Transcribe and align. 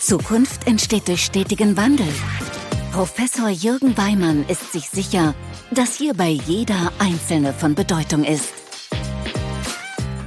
Zukunft 0.00 0.66
entsteht 0.66 1.08
durch 1.08 1.24
stetigen 1.24 1.76
Wandel. 1.76 2.06
Professor 2.92 3.48
Jürgen 3.48 3.96
Weimann 3.98 4.44
ist 4.48 4.72
sich 4.72 4.88
sicher, 4.88 5.34
dass 5.70 5.96
hierbei 5.96 6.28
jeder 6.28 6.92
Einzelne 6.98 7.52
von 7.52 7.74
Bedeutung 7.74 8.24
ist. 8.24 8.54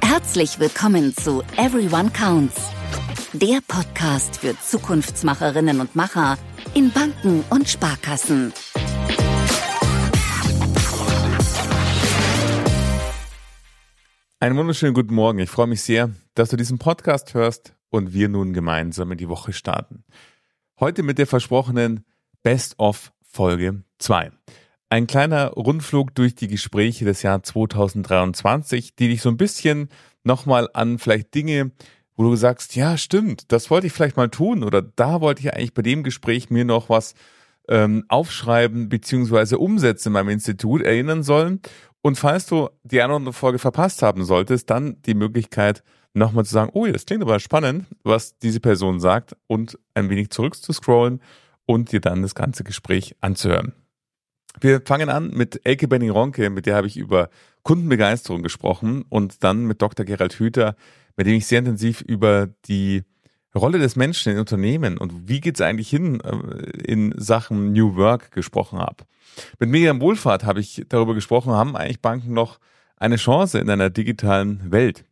Herzlich 0.03 0.59
willkommen 0.59 1.15
zu 1.15 1.43
Everyone 1.57 2.11
Counts, 2.11 2.55
der 3.33 3.59
Podcast 3.67 4.37
für 4.37 4.59
Zukunftsmacherinnen 4.59 5.79
und 5.79 5.95
Macher 5.95 6.37
in 6.73 6.91
Banken 6.91 7.43
und 7.49 7.69
Sparkassen. 7.69 8.53
Einen 14.41 14.55
wunderschönen 14.55 14.93
guten 14.93 15.15
Morgen. 15.15 15.39
Ich 15.39 15.49
freue 15.49 15.67
mich 15.67 15.81
sehr, 15.81 16.11
dass 16.33 16.47
du 16.47 16.55
diesen 16.55 16.79
Podcast 16.79 17.33
hörst 17.33 17.75
und 17.89 18.13
wir 18.13 18.29
nun 18.29 18.53
gemeinsam 18.53 19.11
in 19.11 19.17
die 19.17 19.27
Woche 19.27 19.51
starten. 19.51 20.05
Heute 20.79 21.03
mit 21.03 21.17
der 21.17 21.27
versprochenen 21.27 22.05
Best-of 22.41 23.11
Folge 23.21 23.83
2. 23.97 24.31
Ein 24.87 25.07
kleiner 25.07 25.47
Rundflug 25.47 26.15
durch 26.15 26.35
die 26.35 26.47
Gespräche 26.47 27.03
des 27.03 27.21
Jahres 27.21 27.49
2023, 27.49 28.95
die 28.95 29.09
dich 29.09 29.21
so 29.21 29.27
ein 29.27 29.35
bisschen 29.35 29.89
nochmal 30.23 30.69
an 30.73 30.99
vielleicht 30.99 31.35
Dinge, 31.35 31.71
wo 32.15 32.23
du 32.23 32.37
sagst, 32.37 32.77
ja 32.77 32.97
stimmt, 32.97 33.51
das 33.51 33.69
wollte 33.69 33.87
ich 33.87 33.93
vielleicht 33.93 34.15
mal 34.15 34.29
tun 34.29 34.63
oder 34.63 34.81
da 34.81 35.19
wollte 35.19 35.41
ich 35.41 35.53
eigentlich 35.53 35.73
bei 35.73 35.81
dem 35.81 36.01
Gespräch 36.01 36.49
mir 36.49 36.63
noch 36.63 36.87
was 36.87 37.13
ähm, 37.69 38.03
aufschreiben 38.07 38.89
beziehungsweise 38.89 39.59
umsetzen 39.59 40.09
in 40.09 40.13
meinem 40.13 40.29
Institut 40.29 40.81
erinnern 40.81 41.23
sollen. 41.23 41.61
Und 42.01 42.17
falls 42.17 42.45
du 42.47 42.69
die 42.83 43.01
eine 43.01 43.09
oder 43.09 43.17
andere 43.17 43.33
Folge 43.33 43.59
verpasst 43.59 44.01
haben 44.01 44.23
solltest, 44.25 44.69
dann 44.69 45.01
die 45.03 45.13
Möglichkeit, 45.13 45.83
nochmal 46.13 46.45
zu 46.45 46.53
sagen, 46.53 46.71
oh, 46.73 46.87
das 46.87 47.05
klingt 47.05 47.21
aber 47.21 47.39
spannend, 47.39 47.85
was 48.03 48.37
diese 48.39 48.59
Person 48.59 48.99
sagt 48.99 49.35
und 49.47 49.77
ein 49.93 50.09
wenig 50.09 50.31
zurück 50.31 50.55
zu 50.55 50.73
scrollen 50.73 51.21
und 51.65 51.91
dir 51.91 52.01
dann 52.01 52.23
das 52.23 52.33
ganze 52.33 52.63
Gespräch 52.63 53.15
anzuhören. 53.21 53.73
Wir 54.59 54.81
fangen 54.83 55.09
an 55.09 55.29
mit 55.29 55.61
Elke 55.63 55.87
Benning-Ronke, 55.87 56.49
mit 56.49 56.65
der 56.65 56.75
habe 56.75 56.87
ich 56.87 56.97
über 56.97 57.29
Kundenbegeisterung 57.63 58.41
gesprochen 58.41 59.05
und 59.07 59.43
dann 59.43 59.65
mit 59.65 59.81
Dr. 59.81 60.05
Gerald 60.05 60.33
Hüther, 60.33 60.75
mit 61.15 61.27
dem 61.27 61.35
ich 61.35 61.45
sehr 61.45 61.59
intensiv 61.59 62.01
über 62.01 62.47
die 62.65 63.03
Rolle 63.55 63.79
des 63.79 63.95
Menschen 63.95 64.33
in 64.33 64.39
Unternehmen 64.39 64.97
und 64.97 65.27
wie 65.27 65.41
geht's 65.41 65.61
eigentlich 65.61 65.89
hin 65.89 66.21
äh, 66.21 66.81
in 66.81 67.13
Sachen 67.17 67.73
New 67.73 67.95
Work 67.95 68.31
gesprochen 68.31 68.79
habe. 68.79 69.05
Mit 69.59 69.69
Miriam 69.69 70.01
Wohlfahrt 70.01 70.43
habe 70.43 70.59
ich 70.59 70.85
darüber 70.89 71.13
gesprochen, 71.13 71.53
haben 71.53 71.75
eigentlich 71.75 72.01
Banken 72.01 72.33
noch 72.33 72.59
eine 72.97 73.15
Chance 73.15 73.59
in 73.59 73.69
einer 73.69 73.89
digitalen 73.89 74.71
Welt. 74.71 75.05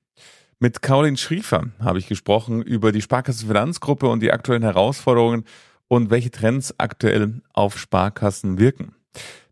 Mit 0.59 0.81
Caroline 0.81 1.17
Schriefer 1.17 1.67
habe 1.79 1.99
ich 1.99 2.07
gesprochen 2.07 2.61
über 2.61 2.91
die 2.91 3.01
Sparkassen 3.01 3.47
Finanzgruppe 3.47 4.07
und 4.07 4.21
die 4.21 4.31
aktuellen 4.31 4.63
Herausforderungen 4.63 5.45
und 5.87 6.09
welche 6.09 6.31
Trends 6.31 6.73
aktuell 6.77 7.41
auf 7.53 7.77
Sparkassen 7.77 8.57
wirken. 8.59 8.95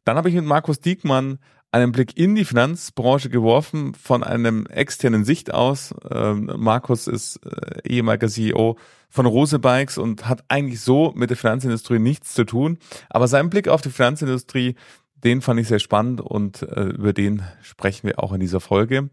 Dann 0.03 0.17
habe 0.17 0.29
ich 0.29 0.35
mit 0.35 0.45
Markus 0.45 0.79
Diekmann 0.79 1.39
einen 1.75 1.91
Blick 1.91 2.17
in 2.17 2.35
die 2.35 2.45
Finanzbranche 2.45 3.29
geworfen 3.29 3.95
von 3.95 4.23
einem 4.23 4.65
externen 4.67 5.25
Sicht 5.25 5.53
aus. 5.53 5.93
Ähm, 6.09 6.49
Markus 6.55 7.05
ist 7.07 7.41
äh, 7.45 7.81
ehemaliger 7.85 8.29
CEO 8.29 8.77
von 9.09 9.25
Rose 9.25 9.59
Bikes 9.59 9.97
und 9.97 10.25
hat 10.25 10.45
eigentlich 10.47 10.79
so 10.79 11.11
mit 11.17 11.31
der 11.31 11.37
Finanzindustrie 11.37 11.99
nichts 11.99 12.33
zu 12.33 12.45
tun. 12.45 12.77
Aber 13.09 13.27
sein 13.27 13.49
Blick 13.49 13.67
auf 13.67 13.81
die 13.81 13.89
Finanzindustrie, 13.89 14.75
den 15.15 15.41
fand 15.41 15.59
ich 15.59 15.67
sehr 15.67 15.79
spannend 15.79 16.21
und 16.21 16.61
äh, 16.61 16.83
über 16.83 17.11
den 17.11 17.43
sprechen 17.61 18.07
wir 18.07 18.23
auch 18.23 18.31
in 18.31 18.39
dieser 18.39 18.61
Folge. 18.61 19.09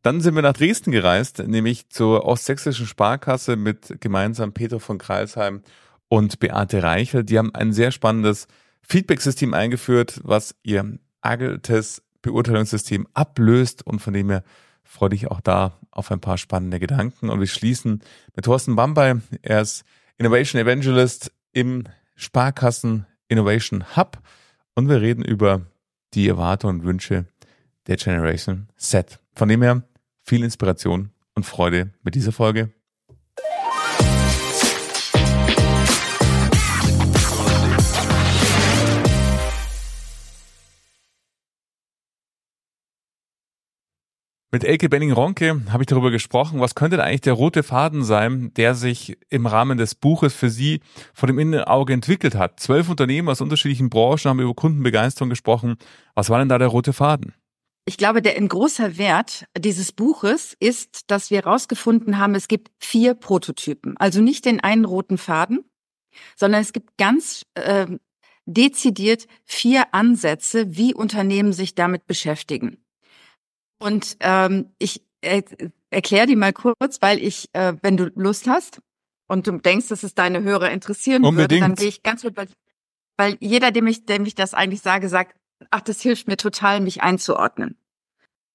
Dann 0.00 0.22
sind 0.22 0.34
wir 0.36 0.42
nach 0.42 0.54
Dresden 0.54 0.92
gereist, 0.92 1.46
nämlich 1.46 1.90
zur 1.90 2.24
Ostsächsischen 2.24 2.86
Sparkasse 2.86 3.56
mit 3.56 4.00
gemeinsam 4.00 4.54
Peter 4.54 4.80
von 4.80 4.96
Kreilsheim 4.96 5.60
und 6.08 6.38
Beate 6.38 6.82
Reichel. 6.82 7.24
Die 7.24 7.36
haben 7.36 7.54
ein 7.54 7.74
sehr 7.74 7.90
spannendes 7.90 8.46
Feedback-System 8.80 9.52
eingeführt, 9.52 10.22
was 10.24 10.54
ihr 10.62 10.98
agiles 11.20 12.02
Beurteilungssystem 12.26 13.06
ablöst 13.14 13.86
und 13.86 14.00
von 14.00 14.12
dem 14.12 14.30
her 14.30 14.42
freue 14.84 15.10
dich 15.10 15.30
auch 15.30 15.40
da 15.40 15.78
auf 15.90 16.10
ein 16.10 16.20
paar 16.20 16.38
spannende 16.38 16.78
Gedanken. 16.78 17.28
Und 17.28 17.40
wir 17.40 17.46
schließen 17.46 18.02
mit 18.34 18.44
Thorsten 18.44 18.76
Bambay. 18.76 19.16
Er 19.42 19.60
ist 19.60 19.84
Innovation 20.18 20.60
Evangelist 20.60 21.32
im 21.52 21.84
Sparkassen 22.14 23.06
Innovation 23.28 23.96
Hub 23.96 24.18
und 24.74 24.88
wir 24.88 25.00
reden 25.00 25.24
über 25.24 25.62
die 26.14 26.28
Erwartungen 26.28 26.80
und 26.80 26.86
Wünsche 26.86 27.26
der 27.86 27.96
Generation 27.96 28.68
Z. 28.76 29.18
Von 29.34 29.48
dem 29.48 29.62
her 29.62 29.82
viel 30.22 30.42
Inspiration 30.42 31.10
und 31.34 31.44
Freude 31.44 31.90
mit 32.02 32.14
dieser 32.14 32.32
Folge. 32.32 32.70
Mit 44.52 44.62
Elke 44.62 44.88
Benning-Ronke 44.88 45.62
habe 45.70 45.82
ich 45.82 45.88
darüber 45.88 46.12
gesprochen, 46.12 46.60
was 46.60 46.76
könnte 46.76 47.02
eigentlich 47.02 47.22
der 47.22 47.32
rote 47.32 47.64
Faden 47.64 48.04
sein, 48.04 48.52
der 48.54 48.76
sich 48.76 49.18
im 49.28 49.46
Rahmen 49.46 49.76
des 49.76 49.96
Buches 49.96 50.34
für 50.34 50.50
Sie 50.50 50.80
vor 51.14 51.26
dem 51.26 51.40
Innenauge 51.40 51.92
entwickelt 51.92 52.36
hat. 52.36 52.60
Zwölf 52.60 52.88
Unternehmen 52.88 53.28
aus 53.28 53.40
unterschiedlichen 53.40 53.90
Branchen 53.90 54.30
haben 54.30 54.40
über 54.40 54.54
Kundenbegeisterung 54.54 55.30
gesprochen. 55.30 55.76
Was 56.14 56.30
war 56.30 56.38
denn 56.38 56.48
da 56.48 56.58
der 56.58 56.68
rote 56.68 56.92
Faden? 56.92 57.34
Ich 57.86 57.98
glaube, 57.98 58.22
der 58.22 58.36
ein 58.36 58.46
großer 58.46 58.98
Wert 58.98 59.46
dieses 59.58 59.90
Buches 59.90 60.56
ist, 60.60 61.10
dass 61.10 61.30
wir 61.30 61.38
herausgefunden 61.38 62.18
haben, 62.18 62.36
es 62.36 62.46
gibt 62.46 62.70
vier 62.78 63.14
Prototypen. 63.14 63.96
Also 63.96 64.20
nicht 64.20 64.44
den 64.44 64.60
einen 64.60 64.84
roten 64.84 65.18
Faden, 65.18 65.64
sondern 66.36 66.60
es 66.60 66.72
gibt 66.72 66.96
ganz 66.98 67.42
äh, 67.54 67.86
dezidiert 68.44 69.26
vier 69.44 69.92
Ansätze, 69.92 70.76
wie 70.76 70.94
Unternehmen 70.94 71.52
sich 71.52 71.74
damit 71.74 72.06
beschäftigen. 72.06 72.78
Und 73.78 74.16
ähm, 74.20 74.70
ich 74.78 75.02
äh, 75.20 75.42
erkläre 75.90 76.26
die 76.26 76.36
mal 76.36 76.52
kurz, 76.52 77.00
weil 77.00 77.22
ich, 77.22 77.48
äh, 77.52 77.74
wenn 77.82 77.96
du 77.96 78.10
Lust 78.14 78.48
hast 78.48 78.80
und 79.28 79.46
du 79.46 79.52
denkst, 79.58 79.88
dass 79.88 80.02
es 80.02 80.14
deine 80.14 80.42
Hörer 80.42 80.70
interessieren 80.70 81.24
Unbedingt. 81.24 81.50
würde, 81.50 81.60
dann 81.60 81.74
gehe 81.74 81.88
ich 81.88 82.02
ganz 82.02 82.22
gut, 82.22 82.36
weil, 82.36 82.48
weil 83.16 83.36
jeder, 83.40 83.70
dem 83.70 83.86
ich, 83.86 84.06
dem 84.06 84.24
ich 84.24 84.34
das 84.34 84.54
eigentlich 84.54 84.82
sage, 84.82 85.08
sagt, 85.08 85.36
ach, 85.70 85.80
das 85.80 86.00
hilft 86.00 86.28
mir 86.28 86.36
total, 86.36 86.80
mich 86.80 87.02
einzuordnen. 87.02 87.76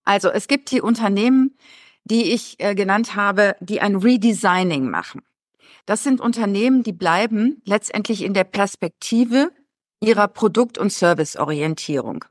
Also 0.03 0.29
es 0.29 0.47
gibt 0.47 0.71
die 0.71 0.81
Unternehmen, 0.81 1.57
die 2.03 2.31
ich 2.31 2.55
äh, 2.59 2.73
genannt 2.73 3.15
habe, 3.15 3.55
die 3.59 3.81
ein 3.81 3.95
Redesigning 3.95 4.89
machen. 4.89 5.21
Das 5.85 6.03
sind 6.03 6.21
Unternehmen, 6.21 6.83
die 6.83 6.93
bleiben 6.93 7.61
letztendlich 7.65 8.23
in 8.23 8.33
der 8.33 8.43
Perspektive 8.43 9.51
ihrer 9.99 10.27
Produkt- 10.27 10.77
und 10.77 10.91
Serviceorientierung 10.91 12.25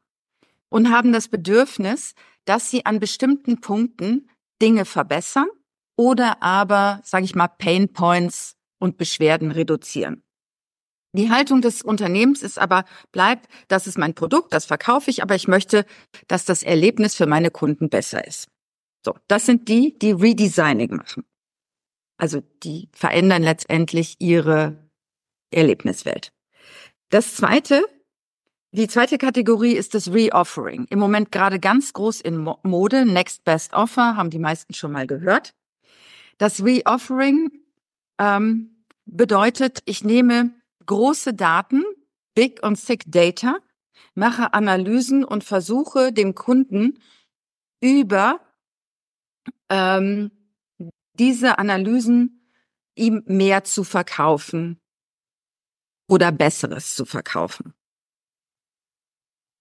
und 0.69 0.91
haben 0.91 1.13
das 1.13 1.29
Bedürfnis, 1.29 2.15
dass 2.51 2.69
sie 2.69 2.85
an 2.85 2.99
bestimmten 2.99 3.61
Punkten 3.61 4.29
Dinge 4.61 4.85
verbessern 4.85 5.47
oder 5.97 6.43
aber, 6.43 7.01
sage 7.05 7.25
ich 7.25 7.37
mal, 7.37 7.47
Pain 7.47 7.93
Points 7.93 8.57
und 8.81 8.99
Beschwerden 8.99 9.53
reduzieren. 9.53 10.25
Die 11.17 11.31
Haltung 11.31 11.61
des 11.61 11.81
Unternehmens 11.81 12.43
ist 12.43 12.59
aber, 12.59 12.87
bleibt, 13.13 13.47
das 13.69 13.87
ist 13.87 13.99
mein 13.99 14.15
Produkt, 14.15 14.53
das 14.53 14.65
verkaufe 14.65 15.11
ich, 15.11 15.23
aber 15.23 15.37
ich 15.37 15.47
möchte, 15.47 15.87
dass 16.27 16.45
das 16.45 16.65
Erlebnis 16.65 17.15
für 17.15 17.27
meine 17.27 17.53
Kunden 17.53 17.89
besser 17.89 18.27
ist. 18.27 18.49
So, 19.07 19.15
das 19.29 19.47
sind 19.47 19.69
die, 19.69 19.97
die 19.97 20.11
Redesigning 20.11 20.97
machen. 20.97 21.23
Also 22.17 22.43
die 22.65 22.89
verändern 22.93 23.45
letztendlich 23.45 24.17
ihre 24.19 24.91
Erlebniswelt. 25.53 26.33
Das 27.11 27.37
zweite 27.37 27.85
die 28.73 28.87
zweite 28.87 29.19
Kategorie 29.19 29.73
ist 29.73 29.95
das 29.95 30.13
Reoffering. 30.13 30.87
Im 30.91 30.99
Moment 30.99 31.33
gerade 31.33 31.59
ganz 31.59 31.93
groß 31.93 32.21
in 32.21 32.37
Mode. 32.63 33.05
Next 33.05 33.45
Best 33.45 33.73
Offer 33.73 34.17
haben 34.17 34.31
die 34.31 34.39
meisten 34.39 34.75
schon 34.75 34.93
mal 34.93 35.07
gehört. 35.07 35.55
Das 36.39 36.65
Reoffering 36.65 37.51
ähm, 38.19 38.85
bedeutet, 39.07 39.83
ich 39.87 40.05
nehme 40.05 40.53
große 40.87 41.35
Daten, 41.35 41.85
Big 42.35 42.63
und 42.63 42.85
Thick 42.85 43.05
Data, 43.07 43.59
mache 44.15 44.55
Analysen 44.55 45.25
und 45.25 45.43
versuche 45.45 46.13
dem 46.13 46.35
Kunden 46.35 47.01
über 47.81 48.41
ähm, 49.69 50.31
diese 51.15 51.59
Analysen 51.59 52.49
ihm 52.95 53.23
mehr 53.27 53.65
zu 53.65 53.85
verkaufen 53.85 54.81
oder 56.09 56.33
Besseres 56.33 56.95
zu 56.95 57.05
verkaufen. 57.05 57.75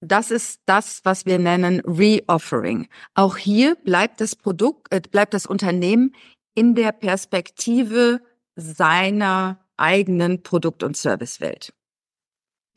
Das 0.02 0.32
ist 0.32 0.62
das, 0.66 1.02
was 1.04 1.26
wir 1.26 1.40
nennen 1.40 1.82
Reoffering. 1.82 2.88
Auch 3.16 3.36
hier 3.36 3.76
bleibt 3.76 4.22
das 4.22 4.36
Produkt, 4.36 4.94
äh, 4.94 5.02
bleibt 5.02 5.34
das 5.34 5.46
Unternehmen 5.46 6.16
in 6.56 6.76
der 6.76 6.92
Perspektive 6.94 8.22
seiner 8.56 9.66
eigenen 9.78 10.44
Produkt- 10.44 10.84
und 10.84 10.96
Servicewelt. 10.96 11.74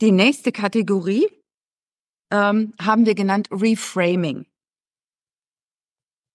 Die 0.01 0.13
nächste 0.13 0.51
Kategorie 0.51 1.29
ähm, 2.33 2.75
haben 2.81 3.07
wir 3.07 3.15
genannt 3.15 3.49
Reframing. 3.53 4.47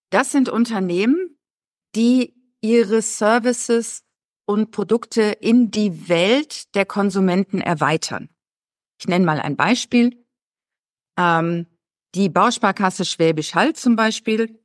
Das 0.09 0.31
sind 0.31 0.47
Unternehmen, 0.47 1.37
die 1.95 2.33
ihre 2.61 3.01
Services 3.01 4.03
und 4.45 4.71
Produkte 4.71 5.21
in 5.21 5.69
die 5.71 6.07
Welt 6.07 6.73
der 6.75 6.85
Konsumenten 6.85 7.59
erweitern. 7.59 8.29
Ich 8.99 9.07
nenne 9.07 9.25
mal 9.25 9.39
ein 9.41 9.57
Beispiel. 9.57 10.25
Ähm, 11.17 11.67
die 12.15 12.29
Bausparkasse 12.29 13.05
Schwäbisch 13.05 13.55
Hall 13.55 13.73
zum 13.73 13.95
Beispiel, 13.95 14.59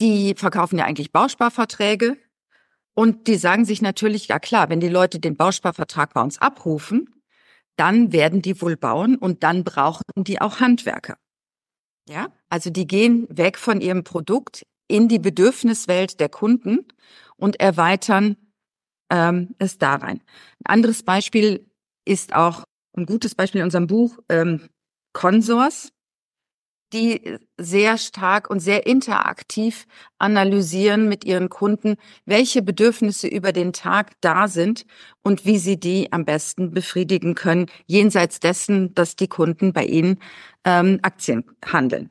die 0.00 0.34
verkaufen 0.36 0.78
ja 0.78 0.84
eigentlich 0.84 1.12
Bausparverträge 1.12 2.18
und 2.94 3.26
die 3.26 3.36
sagen 3.36 3.64
sich 3.64 3.82
natürlich, 3.82 4.28
ja 4.28 4.38
klar, 4.38 4.68
wenn 4.68 4.80
die 4.80 4.88
Leute 4.88 5.18
den 5.18 5.36
Bausparvertrag 5.36 6.14
bei 6.14 6.22
uns 6.22 6.38
abrufen, 6.38 7.14
dann 7.76 8.12
werden 8.12 8.42
die 8.42 8.60
wohl 8.60 8.76
bauen 8.76 9.16
und 9.16 9.42
dann 9.42 9.64
brauchen 9.64 10.04
die 10.16 10.40
auch 10.40 10.60
Handwerker. 10.60 11.18
Ja, 12.08 12.28
also 12.48 12.70
die 12.70 12.86
gehen 12.86 13.26
weg 13.28 13.58
von 13.58 13.80
ihrem 13.80 14.04
Produkt 14.04 14.64
in 14.88 15.08
die 15.08 15.18
Bedürfniswelt 15.18 16.20
der 16.20 16.28
Kunden 16.28 16.86
und 17.36 17.60
erweitern 17.60 18.36
ähm, 19.10 19.54
es 19.58 19.78
da 19.78 19.96
rein. 19.96 20.22
Ein 20.64 20.74
anderes 20.74 21.02
Beispiel 21.02 21.68
ist 22.04 22.34
auch 22.34 22.64
ein 22.96 23.06
gutes 23.06 23.34
Beispiel 23.34 23.60
in 23.60 23.66
unserem 23.66 23.86
Buch 23.86 24.18
ähm, 24.28 24.68
Consors, 25.12 25.92
die 26.92 27.38
sehr 27.58 27.98
stark 27.98 28.48
und 28.48 28.60
sehr 28.60 28.86
interaktiv 28.86 29.86
analysieren 30.18 31.08
mit 31.08 31.24
ihren 31.24 31.48
Kunden, 31.48 31.96
welche 32.24 32.62
Bedürfnisse 32.62 33.26
über 33.26 33.52
den 33.52 33.72
Tag 33.72 34.12
da 34.20 34.46
sind 34.46 34.86
und 35.22 35.44
wie 35.44 35.58
sie 35.58 35.78
die 35.78 36.12
am 36.12 36.24
besten 36.24 36.70
befriedigen 36.70 37.34
können, 37.34 37.66
jenseits 37.86 38.40
dessen, 38.40 38.94
dass 38.94 39.16
die 39.16 39.28
Kunden 39.28 39.72
bei 39.72 39.84
ihnen 39.84 40.20
ähm, 40.64 41.00
Aktien 41.02 41.44
handeln. 41.64 42.10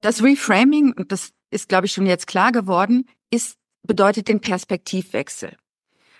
Das 0.00 0.22
Reframing, 0.22 0.92
und 0.92 1.12
das 1.12 1.32
ist, 1.50 1.68
glaube 1.68 1.86
ich, 1.86 1.92
schon 1.92 2.06
jetzt 2.06 2.26
klar 2.26 2.50
geworden, 2.50 3.08
ist, 3.30 3.56
bedeutet 3.86 4.26
den 4.26 4.40
Perspektivwechsel. 4.40 5.56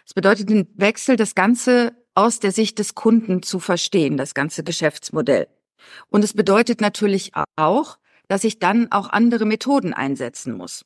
Es 0.07 0.15
bedeutet 0.15 0.49
den 0.49 0.69
Wechsel, 0.77 1.17
das 1.17 1.35
Ganze 1.35 1.97
aus 2.15 2.41
der 2.41 2.53
Sicht 2.53 2.79
des 2.79 2.95
Kunden 2.95 3.43
zu 3.43 3.59
verstehen, 3.59 4.17
das 4.17 4.35
ganze 4.35 4.65
Geschäftsmodell. 4.65 5.49
Und 6.09 6.25
es 6.25 6.35
bedeutet 6.35 6.81
natürlich 6.81 7.33
auch, 7.57 7.99
dass 8.29 8.45
ich 8.45 8.59
dann 8.59 8.91
auch 8.93 9.11
andere 9.11 9.45
Methoden 9.45 9.93
einsetzen 9.93 10.57
muss. 10.57 10.85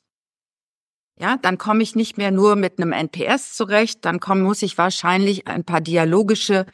Ja, 1.19 1.37
dann 1.41 1.57
komme 1.57 1.81
ich 1.81 1.95
nicht 1.95 2.17
mehr 2.17 2.31
nur 2.31 2.55
mit 2.55 2.79
einem 2.79 2.91
NPS 2.91 3.55
zurecht, 3.55 4.05
dann 4.05 4.19
komm, 4.19 4.41
muss 4.41 4.61
ich 4.61 4.77
wahrscheinlich 4.77 5.47
ein 5.47 5.63
paar 5.63 5.81
dialogische 5.81 6.67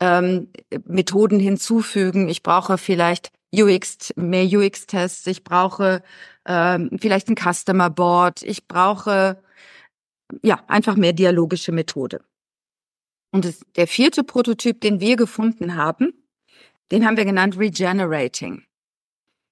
ähm, 0.00 0.52
Methoden 0.84 1.40
hinzufügen. 1.40 2.28
Ich 2.28 2.42
brauche 2.42 2.76
vielleicht 2.76 3.30
UX, 3.54 4.12
mehr 4.16 4.44
UX-Tests, 4.44 5.26
ich 5.26 5.42
brauche 5.42 6.02
ähm, 6.46 6.90
vielleicht 7.00 7.28
ein 7.28 7.36
Customer 7.36 7.88
Board, 7.88 8.42
ich 8.42 8.68
brauche 8.68 9.42
ja 10.42 10.60
einfach 10.68 10.96
mehr 10.96 11.14
dialogische 11.14 11.72
Methode. 11.72 12.20
Und 13.30 13.44
das, 13.44 13.60
der 13.76 13.86
vierte 13.86 14.24
Prototyp, 14.24 14.80
den 14.80 15.00
wir 15.00 15.16
gefunden 15.16 15.76
haben, 15.76 16.12
den 16.90 17.06
haben 17.06 17.16
wir 17.16 17.24
genannt 17.24 17.58
Regenerating. 17.58 18.64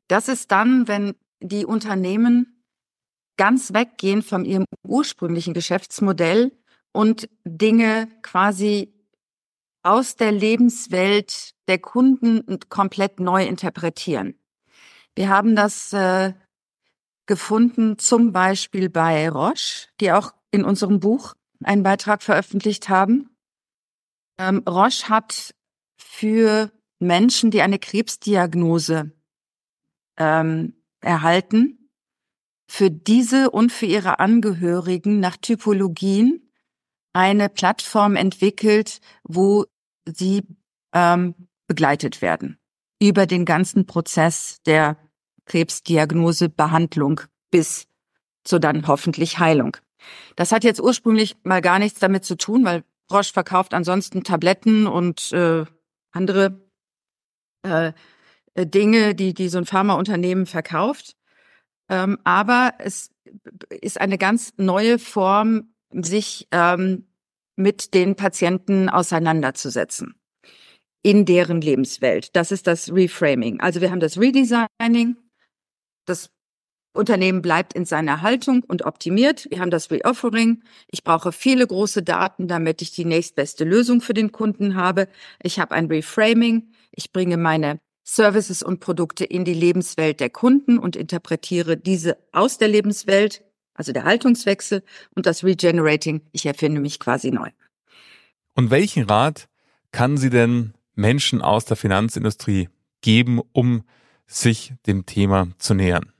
Das 0.08 0.28
ist 0.28 0.50
dann, 0.50 0.88
wenn 0.88 1.14
die 1.40 1.66
Unternehmen 1.66 2.62
ganz 3.36 3.74
weggehen 3.74 4.22
von 4.22 4.44
ihrem 4.44 4.64
ursprünglichen 4.82 5.52
Geschäftsmodell 5.52 6.52
und 6.92 7.28
Dinge 7.44 8.08
quasi 8.22 8.94
aus 9.82 10.16
der 10.16 10.32
Lebenswelt 10.32 11.54
der 11.68 11.78
Kunden 11.78 12.58
komplett 12.68 13.20
neu 13.20 13.44
interpretieren. 13.44 14.38
Wir 15.14 15.28
haben 15.28 15.54
das 15.54 15.92
äh, 15.92 16.32
gefunden 17.26 17.98
zum 17.98 18.32
Beispiel 18.32 18.88
bei 18.88 19.28
Roche, 19.28 19.88
die 20.00 20.12
auch 20.12 20.32
in 20.50 20.64
unserem 20.64 21.00
Buch 21.00 21.34
einen 21.62 21.82
Beitrag 21.82 22.22
veröffentlicht 22.22 22.88
haben. 22.88 23.35
Ähm, 24.38 24.62
Roche 24.68 25.08
hat 25.08 25.54
für 25.96 26.70
Menschen, 26.98 27.50
die 27.50 27.62
eine 27.62 27.78
Krebsdiagnose 27.78 29.12
ähm, 30.18 30.74
erhalten, 31.00 31.90
für 32.68 32.90
diese 32.90 33.50
und 33.50 33.70
für 33.70 33.86
ihre 33.86 34.18
Angehörigen 34.18 35.20
nach 35.20 35.36
Typologien 35.36 36.50
eine 37.12 37.48
Plattform 37.48 38.16
entwickelt, 38.16 39.00
wo 39.22 39.66
sie 40.04 40.42
ähm, 40.92 41.34
begleitet 41.66 42.22
werden 42.22 42.58
über 43.00 43.26
den 43.26 43.44
ganzen 43.44 43.86
Prozess 43.86 44.60
der 44.66 44.98
Krebsdiagnose, 45.44 46.48
Behandlung 46.48 47.20
bis 47.50 47.86
zur 48.44 48.58
dann 48.58 48.86
hoffentlich 48.86 49.38
Heilung. 49.38 49.76
Das 50.34 50.52
hat 50.52 50.64
jetzt 50.64 50.80
ursprünglich 50.80 51.36
mal 51.42 51.60
gar 51.60 51.78
nichts 51.78 52.00
damit 52.00 52.24
zu 52.24 52.36
tun, 52.36 52.64
weil 52.64 52.84
Roche 53.10 53.32
verkauft 53.32 53.74
ansonsten 53.74 54.24
Tabletten 54.24 54.86
und 54.86 55.32
äh, 55.32 55.64
andere 56.12 56.60
äh, 57.62 57.92
Dinge, 58.56 59.14
die, 59.14 59.34
die 59.34 59.48
so 59.48 59.58
ein 59.58 59.66
Pharmaunternehmen 59.66 60.46
verkauft. 60.46 61.16
Ähm, 61.88 62.18
aber 62.24 62.74
es 62.78 63.10
ist 63.70 64.00
eine 64.00 64.18
ganz 64.18 64.54
neue 64.56 64.98
Form, 64.98 65.74
sich 65.92 66.48
ähm, 66.50 67.06
mit 67.54 67.94
den 67.94 68.16
Patienten 68.16 68.88
auseinanderzusetzen 68.88 70.14
in 71.02 71.24
deren 71.24 71.60
Lebenswelt. 71.60 72.34
Das 72.34 72.50
ist 72.50 72.66
das 72.66 72.92
Reframing. 72.92 73.60
Also 73.60 73.80
wir 73.80 73.90
haben 73.90 74.00
das 74.00 74.18
Redesigning. 74.18 75.16
Das 76.04 76.30
Unternehmen 76.96 77.42
bleibt 77.42 77.74
in 77.74 77.84
seiner 77.84 78.22
Haltung 78.22 78.64
und 78.66 78.84
optimiert. 78.84 79.46
Wir 79.50 79.60
haben 79.60 79.70
das 79.70 79.90
Reoffering. 79.90 80.62
Ich 80.88 81.04
brauche 81.04 81.32
viele 81.32 81.66
große 81.66 82.02
Daten, 82.02 82.48
damit 82.48 82.82
ich 82.82 82.92
die 82.92 83.04
nächstbeste 83.04 83.64
Lösung 83.64 84.00
für 84.00 84.14
den 84.14 84.32
Kunden 84.32 84.74
habe. 84.74 85.08
Ich 85.42 85.58
habe 85.58 85.74
ein 85.74 85.86
Reframing. 85.86 86.70
Ich 86.90 87.12
bringe 87.12 87.36
meine 87.36 87.78
Services 88.02 88.62
und 88.62 88.80
Produkte 88.80 89.24
in 89.24 89.44
die 89.44 89.54
Lebenswelt 89.54 90.20
der 90.20 90.30
Kunden 90.30 90.78
und 90.78 90.96
interpretiere 90.96 91.76
diese 91.76 92.16
aus 92.32 92.56
der 92.56 92.68
Lebenswelt, 92.68 93.44
also 93.74 93.92
der 93.92 94.04
Haltungswechsel 94.04 94.82
und 95.14 95.26
das 95.26 95.44
Regenerating. 95.44 96.22
Ich 96.32 96.46
erfinde 96.46 96.80
mich 96.80 97.00
quasi 97.00 97.30
neu. 97.30 97.50
Und 98.54 98.70
welchen 98.70 99.04
Rat 99.04 99.48
kann 99.92 100.16
sie 100.16 100.30
denn 100.30 100.74
Menschen 100.94 101.42
aus 101.42 101.64
der 101.64 101.76
Finanzindustrie 101.76 102.68
geben, 103.02 103.40
um 103.52 103.82
sich 104.26 104.72
dem 104.86 105.04
Thema 105.04 105.48
zu 105.58 105.74
nähern? 105.74 106.12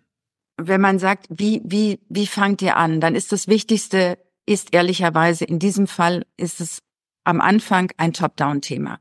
Wenn 0.57 0.81
man 0.81 0.99
sagt, 0.99 1.27
wie, 1.29 1.61
wie, 1.65 2.01
wie 2.09 2.27
fangt 2.27 2.63
ihr 2.63 2.77
an, 2.77 3.01
dann 3.01 3.15
ist 3.15 3.33
das 3.33 3.49
Wichtigste, 3.49 4.19
ist 4.47 4.75
ehrlicherweise 4.75 5.45
in 5.45 5.59
diesem 5.59 5.87
Fall 5.87 6.25
ist 6.37 6.61
es 6.61 6.83
am 7.25 7.41
Anfang 7.41 7.91
ein 7.97 8.13
Top-Down-Thema. 8.13 9.01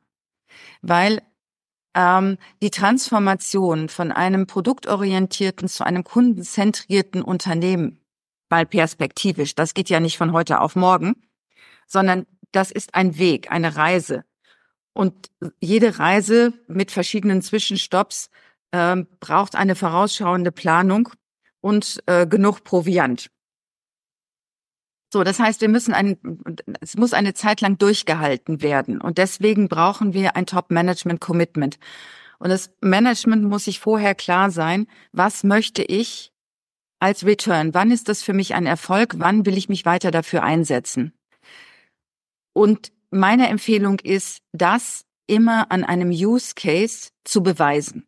Weil 0.81 1.21
ähm, 1.93 2.37
die 2.61 2.71
Transformation 2.71 3.87
von 3.89 4.11
einem 4.11 4.47
produktorientierten 4.47 5.67
zu 5.67 5.85
einem 5.85 6.03
kundenzentrierten 6.03 7.21
Unternehmen, 7.21 8.01
weil 8.49 8.65
perspektivisch, 8.65 9.55
das 9.55 9.73
geht 9.73 9.89
ja 9.89 9.99
nicht 9.99 10.17
von 10.17 10.33
heute 10.33 10.59
auf 10.59 10.75
morgen, 10.75 11.15
sondern 11.87 12.25
das 12.51 12.71
ist 12.71 12.95
ein 12.95 13.17
Weg, 13.17 13.51
eine 13.51 13.75
Reise. 13.75 14.25
Und 14.93 15.29
jede 15.59 15.99
Reise 15.99 16.53
mit 16.67 16.91
verschiedenen 16.91 17.41
Zwischenstopps 17.41 18.29
äh, 18.71 18.95
braucht 19.19 19.55
eine 19.55 19.75
vorausschauende 19.75 20.51
Planung 20.51 21.09
und 21.65 22.03
äh, 22.05 22.27
genug 22.27 22.63
Proviant. 22.63 23.31
So, 25.11 25.23
das 25.23 25.39
heißt, 25.39 25.61
wir 25.61 25.69
müssen 25.69 25.95
ein, 25.95 26.19
es 26.79 26.95
muss 26.95 27.13
eine 27.13 27.33
Zeit 27.33 27.59
lang 27.61 27.79
durchgehalten 27.79 28.61
werden. 28.61 29.01
Und 29.01 29.17
deswegen 29.17 29.67
brauchen 29.67 30.13
wir 30.13 30.35
ein 30.35 30.45
Top-Management-Commitment. 30.45 31.79
Und 32.37 32.49
das 32.49 32.71
Management 32.81 33.45
muss 33.45 33.65
sich 33.65 33.79
vorher 33.79 34.13
klar 34.13 34.51
sein, 34.51 34.85
was 35.11 35.43
möchte 35.43 35.81
ich 35.81 36.31
als 36.99 37.25
Return? 37.25 37.73
Wann 37.73 37.89
ist 37.89 38.09
das 38.09 38.21
für 38.21 38.33
mich 38.33 38.53
ein 38.53 38.67
Erfolg? 38.67 39.15
Wann 39.17 39.47
will 39.47 39.57
ich 39.57 39.67
mich 39.67 39.85
weiter 39.85 40.11
dafür 40.11 40.43
einsetzen? 40.43 41.13
Und 42.53 42.91
meine 43.09 43.49
Empfehlung 43.49 43.99
ist, 44.01 44.43
das 44.51 45.05
immer 45.25 45.71
an 45.71 45.83
einem 45.83 46.11
Use 46.11 46.53
Case 46.55 47.09
zu 47.23 47.41
beweisen. 47.41 48.05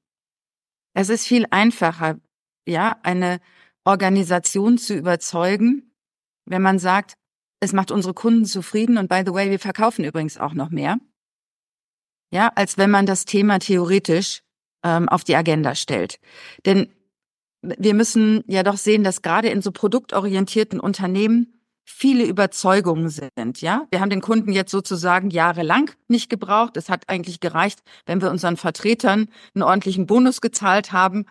Es 0.93 1.09
ist 1.09 1.25
viel 1.25 1.47
einfacher, 1.49 2.19
ja, 2.67 2.97
eine 3.03 3.39
Organisation 3.85 4.77
zu 4.77 4.93
überzeugen, 4.95 5.91
wenn 6.45 6.61
man 6.61 6.79
sagt, 6.79 7.15
es 7.59 7.73
macht 7.73 7.91
unsere 7.91 8.13
Kunden 8.13 8.45
zufrieden 8.45 8.97
und 8.97 9.09
by 9.09 9.23
the 9.25 9.33
way, 9.33 9.49
wir 9.49 9.59
verkaufen 9.59 10.05
übrigens 10.05 10.37
auch 10.37 10.53
noch 10.53 10.69
mehr. 10.69 10.97
Ja, 12.31 12.51
als 12.55 12.77
wenn 12.77 12.91
man 12.91 13.05
das 13.05 13.25
Thema 13.25 13.59
theoretisch 13.59 14.41
ähm, 14.83 15.09
auf 15.09 15.23
die 15.23 15.35
Agenda 15.35 15.75
stellt. 15.75 16.19
Denn 16.65 16.89
wir 17.61 17.93
müssen 17.93 18.43
ja 18.47 18.63
doch 18.63 18.77
sehen, 18.77 19.03
dass 19.03 19.21
gerade 19.21 19.49
in 19.49 19.61
so 19.61 19.71
produktorientierten 19.71 20.79
Unternehmen 20.79 21.53
viele 21.85 22.25
Überzeugungen 22.25 23.09
sind, 23.09 23.61
ja. 23.61 23.87
Wir 23.91 24.01
haben 24.01 24.09
den 24.09 24.21
Kunden 24.21 24.51
jetzt 24.51 24.71
sozusagen 24.71 25.29
jahrelang 25.29 25.89
nicht 26.09 26.29
gebraucht. 26.29 26.75
Es 26.75 26.89
hat 26.89 27.07
eigentlich 27.07 27.39
gereicht, 27.39 27.81
wenn 28.05 28.21
wir 28.21 28.29
unseren 28.29 28.57
Vertretern 28.57 29.29
einen 29.55 29.63
ordentlichen 29.63 30.05
Bonus 30.05 30.41
gezahlt 30.41 30.91
haben. 30.91 31.25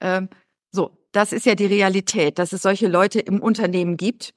Ähm, 0.00 0.28
so, 0.72 0.96
das 1.12 1.32
ist 1.32 1.46
ja 1.46 1.54
die 1.54 1.66
Realität, 1.66 2.38
dass 2.38 2.52
es 2.52 2.62
solche 2.62 2.88
Leute 2.88 3.20
im 3.20 3.40
Unternehmen 3.40 3.96
gibt 3.96 4.34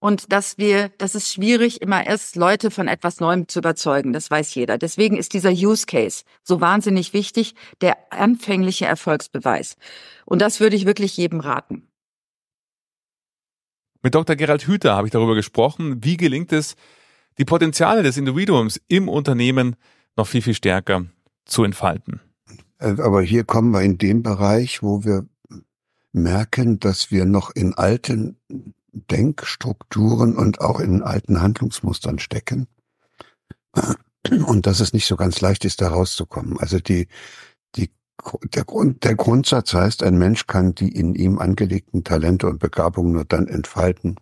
und 0.00 0.32
dass 0.32 0.56
wir, 0.56 0.90
das 0.96 1.14
ist 1.14 1.32
schwierig, 1.32 1.82
immer 1.82 2.06
erst 2.06 2.34
Leute 2.34 2.70
von 2.70 2.88
etwas 2.88 3.20
Neuem 3.20 3.48
zu 3.48 3.58
überzeugen. 3.58 4.12
Das 4.14 4.30
weiß 4.30 4.54
jeder. 4.54 4.78
Deswegen 4.78 5.16
ist 5.16 5.34
dieser 5.34 5.50
Use 5.50 5.84
Case 5.86 6.24
so 6.42 6.60
wahnsinnig 6.60 7.12
wichtig, 7.12 7.54
der 7.82 7.96
anfängliche 8.10 8.86
Erfolgsbeweis. 8.86 9.76
Und 10.24 10.40
das 10.40 10.58
würde 10.58 10.76
ich 10.76 10.86
wirklich 10.86 11.16
jedem 11.16 11.40
raten. 11.40 11.86
Mit 14.02 14.14
Dr. 14.14 14.36
Gerald 14.36 14.66
Hüther 14.66 14.96
habe 14.96 15.06
ich 15.06 15.12
darüber 15.12 15.34
gesprochen, 15.34 16.02
wie 16.02 16.16
gelingt 16.16 16.52
es, 16.52 16.76
die 17.36 17.44
Potenziale 17.44 18.02
des 18.02 18.16
Individuums 18.16 18.80
im 18.88 19.08
Unternehmen 19.08 19.76
noch 20.16 20.26
viel, 20.26 20.40
viel 20.40 20.54
stärker 20.54 21.04
zu 21.44 21.64
entfalten. 21.64 22.20
Äh, 22.78 22.96
aber 23.02 23.20
hier 23.20 23.44
kommen 23.44 23.70
wir 23.72 23.82
in 23.82 23.98
den 23.98 24.22
Bereich, 24.22 24.82
wo 24.82 25.04
wir 25.04 25.26
merken, 26.12 26.80
dass 26.80 27.10
wir 27.10 27.24
noch 27.24 27.50
in 27.50 27.74
alten 27.74 28.36
Denkstrukturen 28.92 30.36
und 30.36 30.60
auch 30.60 30.80
in 30.80 31.02
alten 31.02 31.40
Handlungsmustern 31.40 32.18
stecken. 32.18 32.66
Und 34.46 34.66
dass 34.66 34.80
es 34.80 34.92
nicht 34.92 35.06
so 35.06 35.16
ganz 35.16 35.40
leicht 35.40 35.64
ist, 35.64 35.80
da 35.80 35.88
rauszukommen. 35.88 36.58
Also 36.58 36.78
die, 36.78 37.08
die, 37.76 37.90
der, 38.54 38.64
Grund, 38.64 39.04
der 39.04 39.14
Grundsatz 39.14 39.72
heißt, 39.72 40.02
ein 40.02 40.18
Mensch 40.18 40.46
kann 40.46 40.74
die 40.74 40.94
in 40.94 41.14
ihm 41.14 41.38
angelegten 41.38 42.04
Talente 42.04 42.46
und 42.48 42.58
Begabungen 42.58 43.12
nur 43.12 43.24
dann 43.24 43.46
entfalten, 43.46 44.16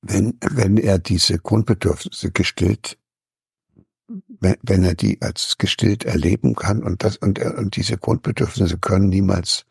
wenn, 0.00 0.38
wenn 0.40 0.76
er 0.76 0.98
diese 0.98 1.38
Grundbedürfnisse 1.38 2.30
gestillt, 2.30 2.98
wenn, 4.08 4.56
wenn 4.62 4.84
er 4.84 4.94
die 4.94 5.20
als 5.22 5.58
gestillt 5.58 6.04
erleben 6.04 6.54
kann 6.54 6.82
und 6.82 7.02
das, 7.04 7.16
und, 7.16 7.38
und 7.38 7.76
diese 7.76 7.98
Grundbedürfnisse 7.98 8.78
können 8.78 9.08
niemals 9.08 9.66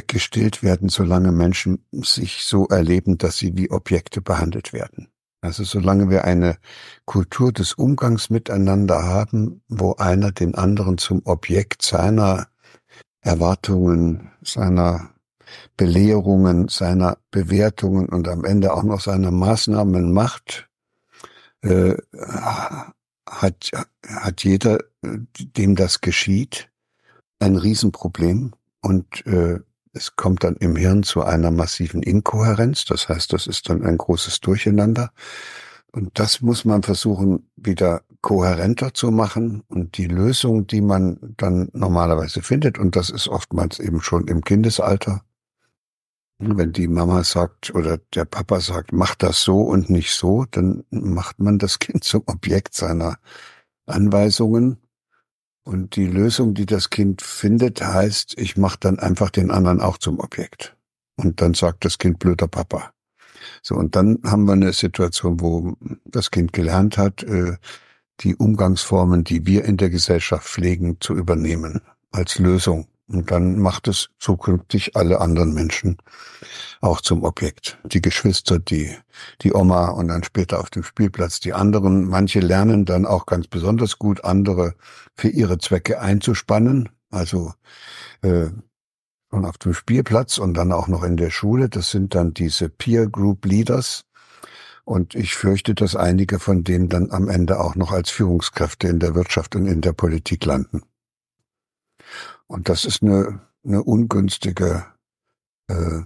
gestillt 0.00 0.62
werden, 0.62 0.88
solange 0.88 1.32
Menschen 1.32 1.84
sich 1.92 2.44
so 2.44 2.66
erleben, 2.68 3.18
dass 3.18 3.36
sie 3.36 3.56
wie 3.56 3.70
Objekte 3.70 4.22
behandelt 4.22 4.72
werden. 4.72 5.08
Also 5.42 5.64
solange 5.64 6.08
wir 6.08 6.24
eine 6.24 6.56
Kultur 7.04 7.52
des 7.52 7.74
Umgangs 7.74 8.30
miteinander 8.30 9.02
haben, 9.02 9.62
wo 9.68 9.94
einer 9.96 10.30
den 10.30 10.54
anderen 10.54 10.98
zum 10.98 11.20
Objekt 11.24 11.82
seiner 11.82 12.46
Erwartungen, 13.20 14.30
seiner 14.42 15.10
Belehrungen, 15.76 16.68
seiner 16.68 17.18
Bewertungen 17.30 18.08
und 18.08 18.28
am 18.28 18.44
Ende 18.44 18.72
auch 18.72 18.84
noch 18.84 19.00
seiner 19.00 19.30
Maßnahmen 19.30 20.12
macht, 20.12 20.68
äh, 21.62 21.96
hat, 23.28 23.70
hat 24.06 24.44
jeder, 24.44 24.78
dem 25.02 25.76
das 25.76 26.00
geschieht, 26.00 26.70
ein 27.38 27.56
Riesenproblem. 27.56 28.52
Und 28.80 29.26
äh, 29.26 29.60
es 29.92 30.16
kommt 30.16 30.44
dann 30.44 30.56
im 30.56 30.76
Hirn 30.76 31.02
zu 31.02 31.22
einer 31.22 31.50
massiven 31.50 32.02
Inkohärenz. 32.02 32.84
Das 32.84 33.08
heißt, 33.08 33.32
das 33.32 33.46
ist 33.46 33.68
dann 33.68 33.84
ein 33.84 33.98
großes 33.98 34.40
Durcheinander. 34.40 35.12
Und 35.92 36.18
das 36.18 36.40
muss 36.40 36.64
man 36.64 36.82
versuchen, 36.82 37.50
wieder 37.56 38.02
kohärenter 38.22 38.94
zu 38.94 39.10
machen. 39.10 39.62
Und 39.68 39.98
die 39.98 40.06
Lösung, 40.06 40.66
die 40.66 40.80
man 40.80 41.34
dann 41.36 41.68
normalerweise 41.74 42.42
findet, 42.42 42.78
und 42.78 42.96
das 42.96 43.10
ist 43.10 43.28
oftmals 43.28 43.78
eben 43.78 44.00
schon 44.00 44.26
im 44.28 44.42
Kindesalter, 44.42 45.22
wenn 46.42 46.72
die 46.72 46.88
Mama 46.88 47.24
sagt 47.24 47.74
oder 47.74 47.98
der 48.14 48.24
Papa 48.24 48.60
sagt, 48.60 48.92
mach 48.92 49.14
das 49.14 49.42
so 49.42 49.60
und 49.60 49.90
nicht 49.90 50.12
so, 50.12 50.44
dann 50.50 50.84
macht 50.90 51.38
man 51.38 51.58
das 51.58 51.78
Kind 51.78 52.04
zum 52.04 52.22
Objekt 52.26 52.74
seiner 52.74 53.16
Anweisungen 53.86 54.78
und 55.64 55.96
die 55.96 56.06
Lösung, 56.06 56.54
die 56.54 56.66
das 56.66 56.90
Kind 56.90 57.22
findet, 57.22 57.82
heißt, 57.82 58.38
ich 58.38 58.56
mache 58.56 58.78
dann 58.80 58.98
einfach 58.98 59.30
den 59.30 59.50
anderen 59.50 59.80
auch 59.80 59.98
zum 59.98 60.18
Objekt. 60.18 60.76
Und 61.16 61.40
dann 61.40 61.54
sagt 61.54 61.84
das 61.84 61.98
Kind 61.98 62.18
blöder 62.18 62.48
Papa. 62.48 62.92
So, 63.62 63.76
und 63.76 63.94
dann 63.94 64.18
haben 64.24 64.44
wir 64.44 64.52
eine 64.52 64.72
Situation, 64.72 65.40
wo 65.40 65.76
das 66.04 66.30
Kind 66.30 66.52
gelernt 66.52 66.98
hat, 66.98 67.22
äh, 67.22 67.56
die 68.20 68.36
Umgangsformen, 68.36 69.24
die 69.24 69.46
wir 69.46 69.64
in 69.64 69.76
der 69.76 69.90
Gesellschaft 69.90 70.46
pflegen, 70.48 71.00
zu 71.00 71.14
übernehmen 71.14 71.80
als 72.10 72.38
Lösung. 72.38 72.88
Und 73.08 73.30
dann 73.30 73.58
macht 73.58 73.88
es 73.88 74.10
zukünftig 74.18 74.96
alle 74.96 75.20
anderen 75.20 75.52
Menschen 75.52 75.98
auch 76.80 77.00
zum 77.00 77.24
Objekt. 77.24 77.78
Die 77.84 78.00
Geschwister, 78.00 78.58
die, 78.58 78.96
die 79.42 79.52
Oma 79.52 79.88
und 79.88 80.08
dann 80.08 80.24
später 80.24 80.60
auf 80.60 80.70
dem 80.70 80.82
Spielplatz 80.82 81.40
die 81.40 81.52
anderen. 81.52 82.08
Manche 82.08 82.40
lernen 82.40 82.84
dann 82.84 83.04
auch 83.06 83.26
ganz 83.26 83.48
besonders 83.48 83.98
gut, 83.98 84.24
andere 84.24 84.74
für 85.14 85.28
ihre 85.28 85.58
Zwecke 85.58 86.00
einzuspannen. 86.00 86.88
Also 87.10 87.52
äh, 88.22 88.46
schon 89.30 89.44
auf 89.44 89.58
dem 89.58 89.74
Spielplatz 89.74 90.38
und 90.38 90.54
dann 90.54 90.72
auch 90.72 90.88
noch 90.88 91.02
in 91.02 91.16
der 91.16 91.30
Schule. 91.30 91.68
Das 91.68 91.90
sind 91.90 92.14
dann 92.14 92.34
diese 92.34 92.68
Peer 92.68 93.08
Group 93.08 93.44
Leaders. 93.44 94.04
Und 94.84 95.14
ich 95.14 95.34
fürchte, 95.34 95.74
dass 95.74 95.94
einige 95.94 96.38
von 96.38 96.64
denen 96.64 96.88
dann 96.88 97.10
am 97.10 97.28
Ende 97.28 97.60
auch 97.60 97.76
noch 97.76 97.92
als 97.92 98.10
Führungskräfte 98.10 98.88
in 98.88 98.98
der 98.98 99.14
Wirtschaft 99.14 99.54
und 99.54 99.66
in 99.66 99.80
der 99.80 99.92
Politik 99.92 100.44
landen. 100.44 100.82
Und 102.52 102.68
das 102.68 102.84
ist 102.84 103.02
eine, 103.02 103.40
eine 103.64 103.82
ungünstige, 103.82 104.84
äh, 105.68 106.02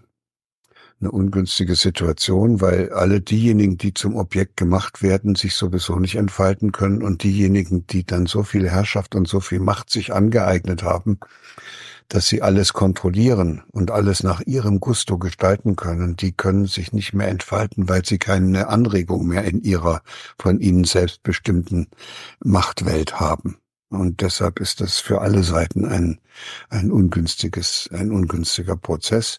eine 1.01 1.11
ungünstige 1.11 1.75
Situation, 1.75 2.61
weil 2.61 2.93
alle 2.93 3.21
diejenigen, 3.21 3.79
die 3.79 3.93
zum 3.93 4.15
Objekt 4.15 4.57
gemacht 4.57 5.03
werden, 5.03 5.35
sich 5.35 5.57
sowieso 5.57 5.99
nicht 5.99 6.15
entfalten 6.15 6.71
können 6.71 7.03
und 7.03 7.25
diejenigen, 7.25 7.89
die 7.89 8.07
dann 8.07 8.27
so 8.27 8.45
viel 8.45 8.71
Herrschaft 8.71 9.17
und 9.17 9.27
so 9.27 9.41
viel 9.41 9.59
Macht 9.59 9.91
sich 9.91 10.15
angeeignet 10.15 10.85
haben, 10.85 11.19
dass 12.07 12.29
sie 12.29 12.43
alles 12.43 12.73
kontrollieren 12.73 13.65
und 13.73 13.91
alles 13.91 14.23
nach 14.23 14.41
ihrem 14.41 14.79
Gusto 14.79 15.19
gestalten 15.19 15.75
können, 15.75 16.15
die 16.15 16.31
können 16.31 16.67
sich 16.67 16.93
nicht 16.93 17.13
mehr 17.13 17.27
entfalten, 17.27 17.89
weil 17.89 18.05
sie 18.05 18.19
keine 18.19 18.69
Anregung 18.69 19.27
mehr 19.27 19.43
in 19.43 19.63
ihrer 19.65 20.01
von 20.39 20.61
ihnen 20.61 20.85
selbstbestimmten 20.85 21.89
Machtwelt 22.39 23.19
haben. 23.19 23.59
Und 23.89 24.21
deshalb 24.21 24.61
ist 24.61 24.81
das 24.81 24.99
für 24.99 25.21
alle 25.21 25.43
Seiten 25.45 25.85
ein, 25.85 26.21
ein 26.69 26.91
ungünstiges, 26.91 27.89
ein 27.93 28.11
ungünstiger 28.11 28.77
Prozess. 28.77 29.39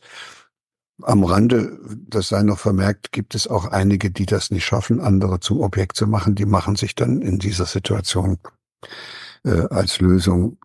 Am 1.03 1.23
Rande, 1.23 1.79
das 2.07 2.29
sei 2.29 2.41
noch 2.43 2.57
vermerkt, 2.57 3.11
gibt 3.11 3.35
es 3.35 3.47
auch 3.47 3.65
einige, 3.65 4.09
die 4.09 4.25
das 4.25 4.49
nicht 4.49 4.65
schaffen, 4.65 4.99
andere 5.01 5.39
zum 5.39 5.59
Objekt 5.59 5.97
zu 5.97 6.07
machen. 6.07 6.35
Die 6.35 6.45
machen 6.45 6.75
sich 6.75 6.95
dann 6.95 7.21
in 7.21 7.39
dieser 7.39 7.65
Situation 7.65 8.39
äh, 9.43 9.67
als 9.69 9.99
Lösung 9.99 10.57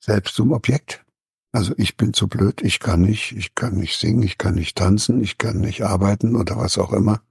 selbst 0.00 0.34
zum 0.34 0.52
Objekt. 0.52 1.04
Also 1.52 1.74
ich 1.76 1.96
bin 1.96 2.14
zu 2.14 2.28
blöd, 2.28 2.62
ich 2.62 2.78
kann 2.78 3.00
nicht, 3.00 3.32
ich 3.32 3.54
kann 3.54 3.74
nicht 3.74 3.98
singen, 3.98 4.22
ich 4.22 4.38
kann 4.38 4.54
nicht 4.54 4.76
tanzen, 4.76 5.20
ich 5.20 5.36
kann 5.38 5.58
nicht 5.58 5.82
arbeiten 5.82 6.36
oder 6.36 6.56
was 6.56 6.78
auch 6.78 6.92
immer. 6.92 7.22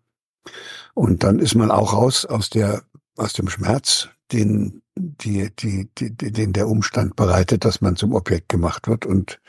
Und 0.93 1.23
dann 1.23 1.39
ist 1.39 1.55
man 1.55 1.71
auch 1.71 1.93
raus 1.93 2.25
aus 2.25 2.49
der, 2.49 2.83
aus 3.15 3.33
dem 3.33 3.47
Schmerz, 3.47 4.09
den 4.33 4.81
die, 4.99 5.49
die, 5.55 5.89
die, 5.97 6.13
den 6.15 6.53
der 6.53 6.67
Umstand 6.67 7.15
bereitet, 7.15 7.65
dass 7.65 7.81
man 7.81 7.95
zum 7.95 8.13
Objekt 8.13 8.49
gemacht 8.49 8.87
wird 8.87 9.05
und 9.05 9.39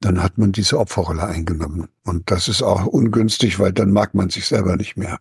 dann 0.00 0.22
hat 0.22 0.38
man 0.38 0.52
diese 0.52 0.78
Opferrolle 0.78 1.24
eingenommen. 1.24 1.88
Und 2.04 2.30
das 2.30 2.48
ist 2.48 2.62
auch 2.62 2.86
ungünstig, 2.86 3.58
weil 3.58 3.72
dann 3.72 3.90
mag 3.90 4.14
man 4.14 4.30
sich 4.30 4.46
selber 4.46 4.76
nicht 4.76 4.96
mehr. 4.96 5.20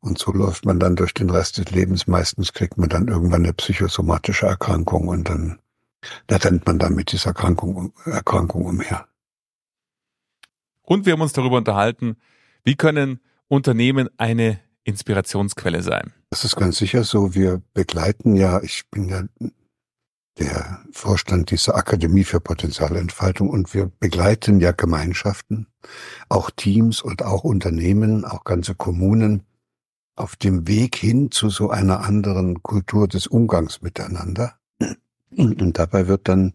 Und 0.00 0.18
so 0.18 0.32
läuft 0.32 0.64
man 0.64 0.78
dann 0.78 0.96
durch 0.96 1.14
den 1.14 1.30
Rest 1.30 1.58
des 1.58 1.70
Lebens. 1.70 2.06
Meistens 2.06 2.52
kriegt 2.52 2.78
man 2.78 2.88
dann 2.88 3.08
irgendwann 3.08 3.44
eine 3.44 3.52
psychosomatische 3.52 4.46
Erkrankung 4.46 5.08
und 5.08 5.28
dann, 5.28 5.58
da 6.26 6.36
rennt 6.36 6.66
man 6.66 6.78
dann 6.78 6.94
mit 6.94 7.12
dieser 7.12 7.28
Erkrankung, 7.28 7.92
Erkrankung 8.04 8.66
umher. 8.66 9.08
Und 10.82 11.06
wir 11.06 11.14
haben 11.14 11.20
uns 11.20 11.32
darüber 11.32 11.56
unterhalten, 11.56 12.16
wie 12.64 12.76
können 12.76 13.20
Unternehmen 13.48 14.08
eine 14.18 14.60
Inspirationsquelle 14.84 15.82
sein? 15.82 16.12
Das 16.30 16.44
ist 16.44 16.56
ganz 16.56 16.76
sicher 16.76 17.04
so. 17.04 17.34
Wir 17.34 17.62
begleiten 17.72 18.36
ja, 18.36 18.62
ich 18.62 18.88
bin 18.90 19.08
ja 19.08 19.22
der 20.38 20.84
Vorstand 20.92 21.50
dieser 21.50 21.74
Akademie 21.74 22.24
für 22.24 22.40
Potenzialentfaltung 22.40 23.48
und 23.48 23.74
wir 23.74 23.90
begleiten 23.98 24.60
ja 24.60 24.72
Gemeinschaften, 24.72 25.66
auch 26.28 26.50
Teams 26.50 27.02
und 27.02 27.22
auch 27.22 27.44
Unternehmen, 27.44 28.24
auch 28.24 28.44
ganze 28.44 28.74
Kommunen 28.74 29.44
auf 30.16 30.36
dem 30.36 30.66
Weg 30.68 30.96
hin 30.96 31.30
zu 31.30 31.48
so 31.48 31.70
einer 31.70 32.00
anderen 32.00 32.62
Kultur 32.62 33.08
des 33.08 33.26
Umgangs 33.26 33.82
miteinander. 33.82 34.57
Und 35.36 35.78
dabei 35.78 36.08
wird 36.08 36.28
dann 36.28 36.54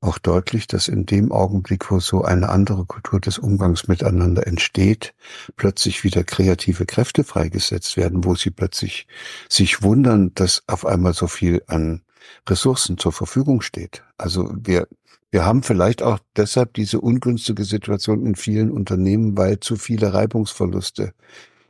auch 0.00 0.18
deutlich, 0.18 0.66
dass 0.66 0.88
in 0.88 1.04
dem 1.04 1.32
Augenblick, 1.32 1.90
wo 1.90 2.00
so 2.00 2.22
eine 2.22 2.48
andere 2.48 2.86
Kultur 2.86 3.20
des 3.20 3.38
Umgangs 3.38 3.88
miteinander 3.88 4.46
entsteht, 4.46 5.14
plötzlich 5.56 6.02
wieder 6.02 6.24
kreative 6.24 6.86
Kräfte 6.86 7.24
freigesetzt 7.24 7.96
werden, 7.96 8.24
wo 8.24 8.34
sie 8.34 8.50
plötzlich 8.50 9.06
sich 9.48 9.82
wundern, 9.82 10.32
dass 10.34 10.62
auf 10.66 10.86
einmal 10.86 11.12
so 11.12 11.26
viel 11.26 11.62
an 11.66 12.02
Ressourcen 12.48 12.96
zur 12.96 13.12
Verfügung 13.12 13.60
steht. 13.60 14.02
Also 14.16 14.50
wir, 14.56 14.88
wir 15.30 15.44
haben 15.44 15.62
vielleicht 15.62 16.02
auch 16.02 16.18
deshalb 16.36 16.72
diese 16.74 17.00
ungünstige 17.00 17.64
Situation 17.64 18.24
in 18.24 18.34
vielen 18.34 18.70
Unternehmen, 18.70 19.36
weil 19.36 19.60
zu 19.60 19.76
viele 19.76 20.14
Reibungsverluste 20.14 21.12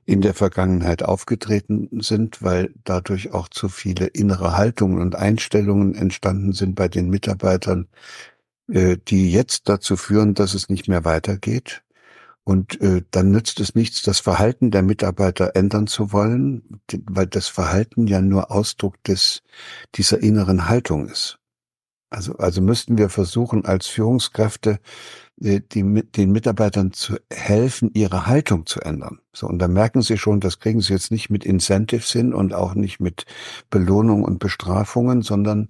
in 0.06 0.20
der 0.20 0.34
Vergangenheit 0.34 1.02
aufgetreten 1.02 1.88
sind, 2.00 2.42
weil 2.42 2.72
dadurch 2.84 3.34
auch 3.34 3.48
zu 3.48 3.68
viele 3.68 4.06
innere 4.06 4.56
Haltungen 4.56 5.00
und 5.00 5.16
Einstellungen 5.16 5.94
entstanden 5.96 6.52
sind 6.52 6.76
bei 6.76 6.88
den 6.88 7.10
Mitarbeitern, 7.10 7.88
äh, 8.68 8.96
die 9.08 9.30
jetzt 9.32 9.68
dazu 9.68 9.96
führen, 9.96 10.34
dass 10.34 10.54
es 10.54 10.68
nicht 10.68 10.88
mehr 10.88 11.04
weitergeht. 11.04 11.82
Und 12.44 12.80
äh, 12.80 13.02
dann 13.10 13.32
nützt 13.32 13.58
es 13.58 13.74
nichts, 13.74 14.02
das 14.02 14.20
Verhalten 14.20 14.70
der 14.70 14.82
Mitarbeiter 14.82 15.56
ändern 15.56 15.88
zu 15.88 16.12
wollen, 16.12 16.80
weil 17.06 17.26
das 17.26 17.48
Verhalten 17.48 18.06
ja 18.06 18.20
nur 18.20 18.52
Ausdruck 18.52 19.02
des 19.02 19.42
dieser 19.96 20.22
inneren 20.22 20.68
Haltung 20.68 21.08
ist. 21.08 21.40
Also, 22.08 22.36
also 22.36 22.60
müssten 22.60 22.98
wir 22.98 23.08
versuchen, 23.08 23.64
als 23.64 23.88
Führungskräfte 23.88 24.78
die, 25.36 25.60
die, 25.60 25.82
den 25.82 26.32
Mitarbeitern 26.32 26.92
zu 26.92 27.16
helfen, 27.32 27.90
ihre 27.94 28.26
Haltung 28.26 28.64
zu 28.64 28.80
ändern. 28.80 29.18
So, 29.32 29.46
und 29.46 29.58
da 29.58 29.68
merken 29.68 30.02
sie 30.02 30.16
schon, 30.16 30.40
das 30.40 30.60
kriegen 30.60 30.80
sie 30.80 30.92
jetzt 30.92 31.10
nicht 31.10 31.30
mit 31.30 31.44
Incentives 31.44 32.12
hin 32.12 32.32
und 32.32 32.54
auch 32.54 32.74
nicht 32.74 33.00
mit 33.00 33.26
Belohnung 33.70 34.22
und 34.22 34.38
Bestrafungen, 34.38 35.22
sondern 35.22 35.68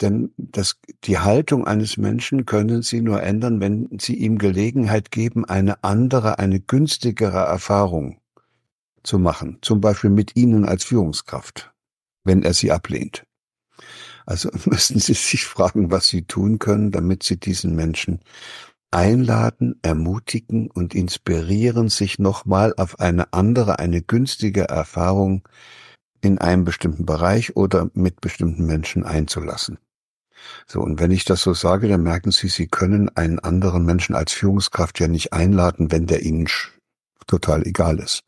denn 0.00 0.32
das, 0.36 0.76
die 1.04 1.18
Haltung 1.18 1.66
eines 1.66 1.96
Menschen 1.96 2.46
können 2.46 2.82
Sie 2.82 3.00
nur 3.00 3.22
ändern, 3.22 3.60
wenn 3.60 3.88
Sie 4.00 4.14
ihm 4.14 4.38
Gelegenheit 4.38 5.10
geben, 5.10 5.44
eine 5.44 5.82
andere, 5.82 6.38
eine 6.38 6.60
günstigere 6.60 7.38
Erfahrung 7.38 8.20
zu 9.02 9.18
machen. 9.18 9.58
Zum 9.60 9.80
Beispiel 9.80 10.10
mit 10.10 10.36
Ihnen 10.36 10.64
als 10.64 10.84
Führungskraft, 10.84 11.72
wenn 12.24 12.44
er 12.44 12.54
Sie 12.54 12.70
ablehnt. 12.70 13.24
Also 14.28 14.50
müssen 14.66 15.00
Sie 15.00 15.14
sich 15.14 15.46
fragen, 15.46 15.90
was 15.90 16.08
Sie 16.08 16.22
tun 16.22 16.58
können, 16.58 16.90
damit 16.90 17.22
Sie 17.22 17.40
diesen 17.40 17.74
Menschen 17.74 18.20
einladen, 18.90 19.78
ermutigen 19.82 20.70
und 20.70 20.94
inspirieren, 20.94 21.88
sich 21.88 22.18
nochmal 22.18 22.74
auf 22.76 23.00
eine 23.00 23.32
andere, 23.32 23.78
eine 23.78 24.02
günstige 24.02 24.68
Erfahrung 24.68 25.46
in 26.20 26.38
einem 26.38 26.64
bestimmten 26.64 27.06
Bereich 27.06 27.56
oder 27.56 27.90
mit 27.94 28.20
bestimmten 28.20 28.66
Menschen 28.66 29.04
einzulassen. 29.04 29.78
So, 30.66 30.80
und 30.80 31.00
wenn 31.00 31.10
ich 31.10 31.24
das 31.24 31.42
so 31.42 31.54
sage, 31.54 31.88
dann 31.88 32.02
merken 32.02 32.30
Sie, 32.30 32.48
Sie 32.48 32.66
können 32.66 33.08
einen 33.16 33.38
anderen 33.38 33.84
Menschen 33.84 34.14
als 34.14 34.32
Führungskraft 34.32 35.00
ja 35.00 35.08
nicht 35.08 35.32
einladen, 35.32 35.90
wenn 35.90 36.06
der 36.06 36.22
Ihnen 36.22 36.48
total 37.26 37.66
egal 37.66 37.98
ist. 37.98 38.24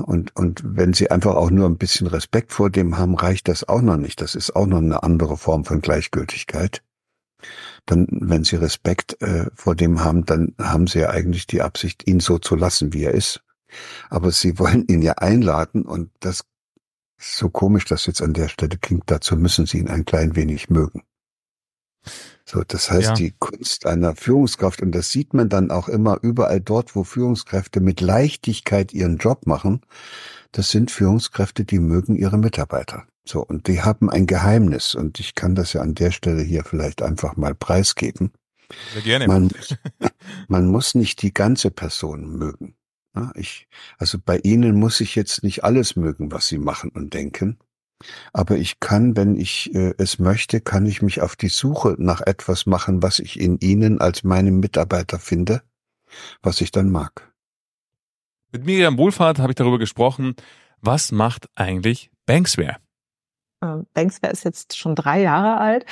Und, 0.00 0.34
und 0.36 0.62
wenn 0.64 0.92
Sie 0.92 1.10
einfach 1.10 1.34
auch 1.34 1.50
nur 1.50 1.68
ein 1.68 1.78
bisschen 1.78 2.06
Respekt 2.06 2.52
vor 2.52 2.70
dem 2.70 2.98
haben, 2.98 3.14
reicht 3.14 3.48
das 3.48 3.68
auch 3.68 3.82
noch 3.82 3.96
nicht. 3.96 4.20
Das 4.20 4.34
ist 4.34 4.54
auch 4.56 4.66
noch 4.66 4.78
eine 4.78 5.02
andere 5.02 5.36
Form 5.36 5.64
von 5.64 5.80
Gleichgültigkeit. 5.80 6.82
Dann, 7.86 8.06
wenn 8.10 8.44
Sie 8.44 8.56
Respekt 8.56 9.20
äh, 9.20 9.46
vor 9.54 9.74
dem 9.74 10.04
haben, 10.04 10.24
dann 10.24 10.54
haben 10.58 10.86
Sie 10.86 11.00
ja 11.00 11.10
eigentlich 11.10 11.46
die 11.46 11.62
Absicht, 11.62 12.06
ihn 12.06 12.20
so 12.20 12.38
zu 12.38 12.54
lassen, 12.56 12.92
wie 12.92 13.04
er 13.04 13.12
ist. 13.12 13.42
Aber 14.08 14.30
Sie 14.30 14.58
wollen 14.58 14.86
ihn 14.86 15.02
ja 15.02 15.14
einladen 15.14 15.82
und 15.82 16.10
das 16.20 16.44
so 17.18 17.50
komisch 17.50 17.84
das 17.84 18.06
jetzt 18.06 18.20
an 18.20 18.32
der 18.32 18.48
Stelle 18.48 18.76
klingt, 18.78 19.04
dazu 19.06 19.36
müssen 19.36 19.66
Sie 19.66 19.78
ihn 19.78 19.88
ein 19.88 20.04
klein 20.04 20.34
wenig 20.34 20.70
mögen. 20.70 21.02
So, 22.44 22.62
das 22.66 22.90
heißt, 22.90 23.08
ja. 23.08 23.14
die 23.14 23.34
Kunst 23.38 23.86
einer 23.86 24.16
Führungskraft, 24.16 24.82
und 24.82 24.92
das 24.92 25.10
sieht 25.10 25.32
man 25.34 25.48
dann 25.48 25.70
auch 25.70 25.88
immer 25.88 26.18
überall 26.22 26.60
dort, 26.60 26.96
wo 26.96 27.04
Führungskräfte 27.04 27.80
mit 27.80 28.00
Leichtigkeit 28.00 28.92
ihren 28.92 29.18
Job 29.18 29.46
machen, 29.46 29.80
das 30.50 30.70
sind 30.70 30.90
Führungskräfte, 30.90 31.64
die 31.64 31.78
mögen 31.78 32.16
ihre 32.16 32.38
Mitarbeiter. 32.38 33.06
So, 33.24 33.44
und 33.44 33.68
die 33.68 33.82
haben 33.82 34.10
ein 34.10 34.26
Geheimnis, 34.26 34.94
und 34.94 35.20
ich 35.20 35.34
kann 35.34 35.54
das 35.54 35.72
ja 35.72 35.80
an 35.80 35.94
der 35.94 36.10
Stelle 36.10 36.42
hier 36.42 36.64
vielleicht 36.64 37.02
einfach 37.02 37.36
mal 37.36 37.54
preisgeben. 37.54 38.32
Sehr 38.92 39.02
gerne. 39.02 39.26
Man, 39.28 39.50
man 40.48 40.66
muss 40.66 40.94
nicht 40.94 41.22
die 41.22 41.32
ganze 41.32 41.70
Person 41.70 42.36
mögen. 42.36 42.74
Ich, 43.34 43.68
also 43.98 44.18
bei 44.18 44.38
Ihnen 44.38 44.78
muss 44.78 45.00
ich 45.00 45.14
jetzt 45.14 45.42
nicht 45.42 45.64
alles 45.64 45.96
mögen, 45.96 46.32
was 46.32 46.46
Sie 46.46 46.58
machen 46.58 46.90
und 46.90 47.12
denken. 47.12 47.58
Aber 48.32 48.56
ich 48.56 48.80
kann, 48.80 49.16
wenn 49.16 49.36
ich 49.36 49.74
äh, 49.74 49.94
es 49.98 50.18
möchte, 50.18 50.60
kann 50.60 50.86
ich 50.86 51.02
mich 51.02 51.20
auf 51.20 51.36
die 51.36 51.48
Suche 51.48 51.96
nach 51.98 52.20
etwas 52.20 52.66
machen, 52.66 53.02
was 53.02 53.18
ich 53.18 53.40
in 53.40 53.58
Ihnen 53.58 54.00
als 54.00 54.24
meinem 54.24 54.60
Mitarbeiter 54.60 55.18
finde, 55.18 55.62
was 56.42 56.60
ich 56.60 56.70
dann 56.70 56.90
mag. 56.90 57.32
Mit 58.52 58.66
Miriam 58.66 58.98
Wohlfahrt 58.98 59.38
habe 59.38 59.52
ich 59.52 59.56
darüber 59.56 59.78
gesprochen, 59.78 60.34
was 60.80 61.12
macht 61.12 61.48
eigentlich 61.54 62.10
Banksware? 62.26 62.76
Ähm, 63.62 63.86
Banksware 63.94 64.32
ist 64.32 64.44
jetzt 64.44 64.76
schon 64.76 64.94
drei 64.94 65.22
Jahre 65.22 65.58
alt. 65.58 65.86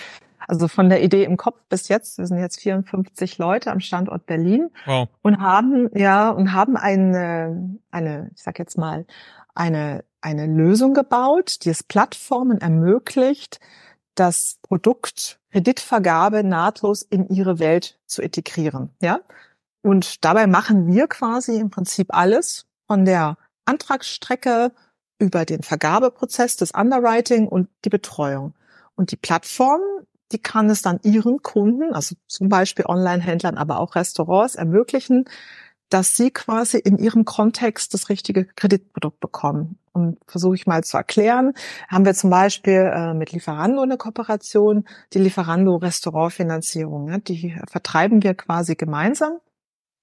Also 0.46 0.68
von 0.68 0.88
der 0.88 1.03
Idee 1.03 1.25
im 1.25 1.37
Kopf 1.37 1.61
bis 1.68 1.88
jetzt, 1.88 2.18
wir 2.18 2.27
sind 2.27 2.38
jetzt 2.38 2.61
54 2.61 3.38
Leute 3.38 3.70
am 3.70 3.81
Standort 3.81 4.27
Berlin 4.27 4.70
wow. 4.85 5.09
und 5.23 5.40
haben 5.40 5.88
ja 5.94 6.31
und 6.31 6.53
haben 6.53 6.77
eine 6.77 7.79
eine 7.90 8.31
ich 8.35 8.42
sag 8.42 8.59
jetzt 8.59 8.77
mal 8.77 9.07
eine 9.55 10.05
eine 10.20 10.46
Lösung 10.46 10.94
gebaut, 10.94 11.64
die 11.64 11.70
es 11.70 11.83
Plattformen 11.83 12.61
ermöglicht, 12.61 13.61
das 14.14 14.59
Produkt 14.62 15.40
Kreditvergabe 15.52 16.44
nahtlos 16.44 17.02
in 17.02 17.28
ihre 17.28 17.59
Welt 17.59 17.98
zu 18.06 18.22
integrieren, 18.22 18.90
ja? 19.00 19.20
Und 19.83 20.24
dabei 20.24 20.46
machen 20.46 20.92
wir 20.92 21.06
quasi 21.09 21.56
im 21.56 21.70
Prinzip 21.70 22.14
alles 22.14 22.66
von 22.87 23.04
der 23.04 23.38
Antragsstrecke 23.64 24.72
über 25.18 25.44
den 25.46 25.62
Vergabeprozess, 25.62 26.56
das 26.56 26.72
Underwriting 26.72 27.48
und 27.48 27.68
die 27.85 27.88
Betreuung. 27.88 28.54
Und 28.94 29.11
die 29.11 29.16
Plattform 29.16 29.80
die 30.33 30.38
kann 30.38 30.70
es 30.70 30.83
dann 30.83 31.00
ihren 31.02 31.42
Kunden, 31.42 31.92
also 31.92 32.14
zum 32.26 32.48
Beispiel 32.48 32.87
Online-Händlern, 32.87 33.56
aber 33.56 33.80
auch 33.80 33.94
Restaurants 33.96 34.54
ermöglichen, 34.54 35.24
dass 35.90 36.16
sie 36.16 36.31
quasi 36.31 36.79
in 36.79 36.98
ihrem 36.98 37.24
Kontext 37.24 37.92
das 37.92 38.09
richtige 38.09 38.46
Kreditprodukt 38.46 39.20
bekommen. 39.20 39.79
Und 39.92 40.18
versuche 40.26 40.55
ich 40.55 40.66
mal 40.66 40.85
zu 40.85 40.96
erklären, 40.96 41.53
haben 41.88 42.05
wir 42.05 42.14
zum 42.14 42.31
Beispiel 42.31 42.90
äh, 42.94 43.12
mit 43.12 43.33
Lieferando 43.33 43.83
eine 43.83 43.96
Kooperation, 43.96 44.85
die 45.12 45.18
Lieferando 45.18 45.76
Restaurantfinanzierung. 45.76 47.09
Ja, 47.09 47.18
die 47.18 47.57
vertreiben 47.68 48.22
wir 48.22 48.35
quasi 48.35 48.76
gemeinsam. 48.76 49.38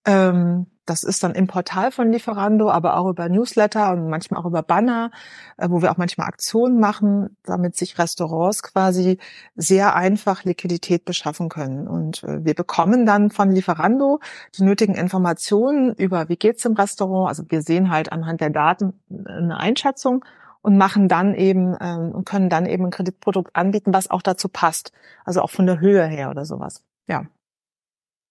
Ähm, 0.05 0.67
das 0.87 1.03
ist 1.03 1.23
dann 1.23 1.35
im 1.35 1.47
Portal 1.47 1.91
von 1.91 2.11
Lieferando, 2.11 2.71
aber 2.71 2.97
auch 2.97 3.09
über 3.09 3.29
Newsletter 3.29 3.91
und 3.91 4.09
manchmal 4.09 4.41
auch 4.41 4.45
über 4.45 4.63
Banner, 4.63 5.11
äh, 5.57 5.69
wo 5.69 5.81
wir 5.81 5.91
auch 5.91 5.97
manchmal 5.97 6.27
Aktionen 6.27 6.79
machen, 6.79 7.37
damit 7.43 7.75
sich 7.75 7.99
Restaurants 7.99 8.63
quasi 8.63 9.19
sehr 9.55 9.95
einfach 9.95 10.43
Liquidität 10.43 11.05
beschaffen 11.05 11.49
können. 11.49 11.87
Und 11.87 12.23
äh, 12.23 12.43
wir 12.43 12.55
bekommen 12.55 13.05
dann 13.05 13.29
von 13.29 13.51
Lieferando 13.51 14.19
die 14.57 14.63
nötigen 14.63 14.95
Informationen 14.95 15.93
über, 15.93 16.29
wie 16.29 16.37
geht's 16.37 16.65
im 16.65 16.73
Restaurant. 16.73 17.29
Also 17.29 17.43
wir 17.49 17.61
sehen 17.61 17.91
halt 17.91 18.11
anhand 18.11 18.41
der 18.41 18.49
Daten 18.49 18.93
äh, 19.09 19.29
eine 19.29 19.57
Einschätzung 19.57 20.23
und 20.61 20.77
machen 20.77 21.07
dann 21.07 21.35
eben 21.35 21.75
ähm, 21.79 22.11
und 22.13 22.25
können 22.25 22.49
dann 22.49 22.65
eben 22.65 22.85
ein 22.85 22.91
Kreditprodukt 22.91 23.55
anbieten, 23.55 23.93
was 23.93 24.09
auch 24.09 24.21
dazu 24.21 24.47
passt. 24.49 24.91
Also 25.25 25.41
auch 25.41 25.49
von 25.49 25.65
der 25.65 25.79
Höhe 25.79 26.05
her 26.05 26.29
oder 26.29 26.45
sowas. 26.45 26.83
Ja. 27.07 27.25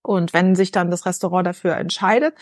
Und 0.07 0.33
wenn 0.33 0.55
sich 0.55 0.71
dann 0.71 0.90
das 0.90 1.05
Restaurant 1.07 1.47
dafür 1.47 1.77
entscheidet, 1.77 2.35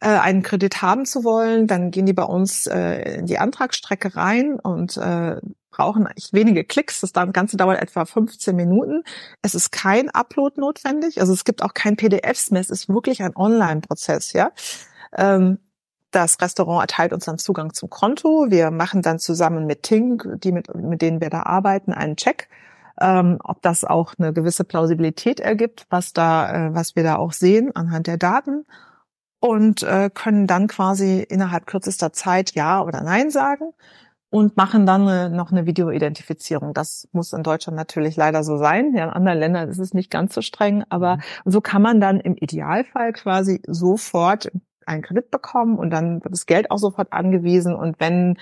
äh, 0.00 0.08
einen 0.08 0.42
Kredit 0.42 0.82
haben 0.82 1.06
zu 1.06 1.24
wollen, 1.24 1.66
dann 1.66 1.90
gehen 1.90 2.06
die 2.06 2.12
bei 2.12 2.24
uns 2.24 2.66
äh, 2.66 3.18
in 3.18 3.26
die 3.26 3.38
Antragsstrecke 3.38 4.16
rein 4.16 4.58
und 4.60 4.96
äh, 4.96 5.40
brauchen 5.70 6.06
eigentlich 6.06 6.32
wenige 6.32 6.64
Klicks. 6.64 7.00
Das 7.00 7.12
Ganze 7.12 7.56
dauert 7.56 7.80
etwa 7.80 8.04
15 8.04 8.54
Minuten. 8.54 9.02
Es 9.42 9.54
ist 9.54 9.72
kein 9.72 10.10
Upload 10.10 10.60
notwendig, 10.60 11.20
also 11.20 11.32
es 11.32 11.44
gibt 11.44 11.62
auch 11.62 11.74
kein 11.74 11.96
PDFs 11.96 12.50
mehr. 12.50 12.60
Es 12.60 12.70
ist 12.70 12.88
wirklich 12.88 13.22
ein 13.22 13.34
Online-Prozess, 13.34 14.32
ja. 14.32 14.52
Ähm, 15.16 15.58
das 16.10 16.40
Restaurant 16.40 16.82
erteilt 16.82 17.12
uns 17.12 17.24
dann 17.24 17.38
Zugang 17.38 17.72
zum 17.74 17.90
Konto. 17.90 18.46
Wir 18.48 18.70
machen 18.70 19.02
dann 19.02 19.18
zusammen 19.18 19.66
mit 19.66 19.82
Ting, 19.82 20.22
die 20.38 20.52
mit, 20.52 20.72
mit 20.74 21.02
denen 21.02 21.20
wir 21.20 21.30
da 21.30 21.42
arbeiten, 21.42 21.92
einen 21.92 22.16
Check 22.16 22.48
ähm, 23.00 23.38
ob 23.42 23.62
das 23.62 23.84
auch 23.84 24.14
eine 24.18 24.32
gewisse 24.32 24.64
Plausibilität 24.64 25.40
ergibt, 25.40 25.86
was 25.90 26.12
da, 26.12 26.68
äh, 26.68 26.74
was 26.74 26.96
wir 26.96 27.02
da 27.02 27.16
auch 27.16 27.32
sehen 27.32 27.74
anhand 27.74 28.06
der 28.06 28.16
Daten 28.16 28.64
und 29.40 29.82
äh, 29.82 30.10
können 30.12 30.46
dann 30.46 30.68
quasi 30.68 31.20
innerhalb 31.20 31.66
kürzester 31.66 32.12
Zeit 32.12 32.54
Ja 32.54 32.82
oder 32.82 33.02
Nein 33.02 33.30
sagen 33.30 33.72
und 34.30 34.56
machen 34.56 34.86
dann 34.86 35.06
eine, 35.06 35.30
noch 35.30 35.52
eine 35.52 35.66
Videoidentifizierung. 35.66 36.74
Das 36.74 37.08
muss 37.12 37.32
in 37.32 37.42
Deutschland 37.42 37.76
natürlich 37.76 38.16
leider 38.16 38.42
so 38.42 38.56
sein. 38.56 38.94
Ja, 38.94 39.04
in 39.04 39.10
anderen 39.10 39.38
Ländern 39.38 39.68
ist 39.68 39.78
es 39.78 39.94
nicht 39.94 40.10
ganz 40.10 40.34
so 40.34 40.40
streng, 40.40 40.82
aber 40.88 41.16
mhm. 41.16 41.20
so 41.44 41.60
kann 41.60 41.82
man 41.82 42.00
dann 42.00 42.20
im 42.20 42.34
Idealfall 42.36 43.12
quasi 43.12 43.60
sofort 43.66 44.50
einen 44.86 45.02
Kredit 45.02 45.30
bekommen 45.30 45.78
und 45.78 45.90
dann 45.90 46.24
wird 46.24 46.32
das 46.32 46.46
Geld 46.46 46.70
auch 46.70 46.78
sofort 46.78 47.12
angewiesen 47.12 47.74
und 47.74 48.00
wenn 48.00 48.38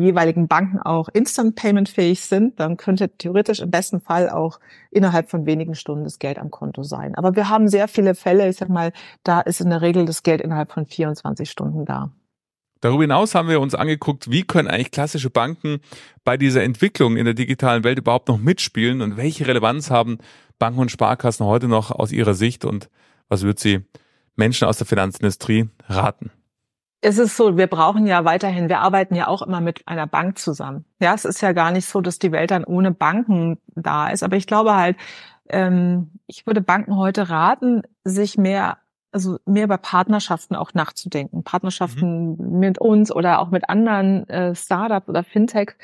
jeweiligen 0.00 0.48
Banken 0.48 0.78
auch 0.78 1.08
Instant 1.08 1.56
Payment 1.56 1.88
fähig 1.88 2.20
sind, 2.22 2.58
dann 2.60 2.76
könnte 2.76 3.08
theoretisch 3.08 3.60
im 3.60 3.70
besten 3.70 4.00
Fall 4.00 4.28
auch 4.30 4.60
innerhalb 4.90 5.30
von 5.30 5.46
wenigen 5.46 5.74
Stunden 5.74 6.04
das 6.04 6.18
Geld 6.18 6.38
am 6.38 6.50
Konto 6.50 6.82
sein. 6.82 7.14
Aber 7.14 7.36
wir 7.36 7.48
haben 7.48 7.68
sehr 7.68 7.88
viele 7.88 8.14
Fälle, 8.14 8.48
ich 8.48 8.56
sag 8.56 8.68
mal, 8.68 8.92
da 9.24 9.40
ist 9.40 9.60
in 9.60 9.70
der 9.70 9.82
Regel 9.82 10.04
das 10.04 10.22
Geld 10.22 10.40
innerhalb 10.40 10.72
von 10.72 10.86
24 10.86 11.50
Stunden 11.50 11.84
da. 11.84 12.10
Darüber 12.80 13.02
hinaus 13.02 13.34
haben 13.34 13.48
wir 13.48 13.60
uns 13.60 13.74
angeguckt, 13.74 14.30
wie 14.30 14.42
können 14.42 14.68
eigentlich 14.68 14.90
klassische 14.90 15.30
Banken 15.30 15.80
bei 16.24 16.36
dieser 16.36 16.62
Entwicklung 16.62 17.16
in 17.16 17.24
der 17.24 17.34
digitalen 17.34 17.84
Welt 17.84 17.98
überhaupt 17.98 18.28
noch 18.28 18.38
mitspielen 18.38 19.00
und 19.00 19.16
welche 19.16 19.46
Relevanz 19.46 19.90
haben 19.90 20.18
Banken 20.58 20.80
und 20.80 20.90
Sparkassen 20.90 21.46
heute 21.46 21.68
noch 21.68 21.90
aus 21.90 22.12
ihrer 22.12 22.34
Sicht 22.34 22.64
und 22.64 22.90
was 23.28 23.42
wird 23.42 23.58
sie 23.58 23.80
Menschen 24.36 24.68
aus 24.68 24.78
der 24.78 24.86
Finanzindustrie 24.86 25.68
raten? 25.88 26.30
Es 27.06 27.18
ist 27.18 27.36
so, 27.36 27.56
wir 27.56 27.68
brauchen 27.68 28.08
ja 28.08 28.24
weiterhin, 28.24 28.68
wir 28.68 28.80
arbeiten 28.80 29.14
ja 29.14 29.28
auch 29.28 29.42
immer 29.42 29.60
mit 29.60 29.86
einer 29.86 30.08
Bank 30.08 30.38
zusammen. 30.38 30.84
Ja, 31.00 31.14
es 31.14 31.24
ist 31.24 31.40
ja 31.40 31.52
gar 31.52 31.70
nicht 31.70 31.86
so, 31.86 32.00
dass 32.00 32.18
die 32.18 32.32
Welt 32.32 32.50
dann 32.50 32.64
ohne 32.64 32.90
Banken 32.90 33.58
da 33.76 34.08
ist. 34.08 34.24
Aber 34.24 34.34
ich 34.34 34.48
glaube 34.48 34.74
halt, 34.74 34.96
ähm, 35.48 36.10
ich 36.26 36.48
würde 36.48 36.60
Banken 36.60 36.96
heute 36.96 37.30
raten, 37.30 37.82
sich 38.02 38.38
mehr 38.38 38.78
also 39.12 39.38
mehr 39.46 39.64
über 39.64 39.78
Partnerschaften 39.78 40.56
auch 40.56 40.74
nachzudenken. 40.74 41.44
Partnerschaften 41.44 42.36
mhm. 42.36 42.58
mit 42.58 42.78
uns 42.78 43.14
oder 43.14 43.38
auch 43.38 43.50
mit 43.50 43.70
anderen 43.70 44.28
äh, 44.28 44.54
Startups 44.54 45.08
oder 45.08 45.22
Fintech, 45.22 45.76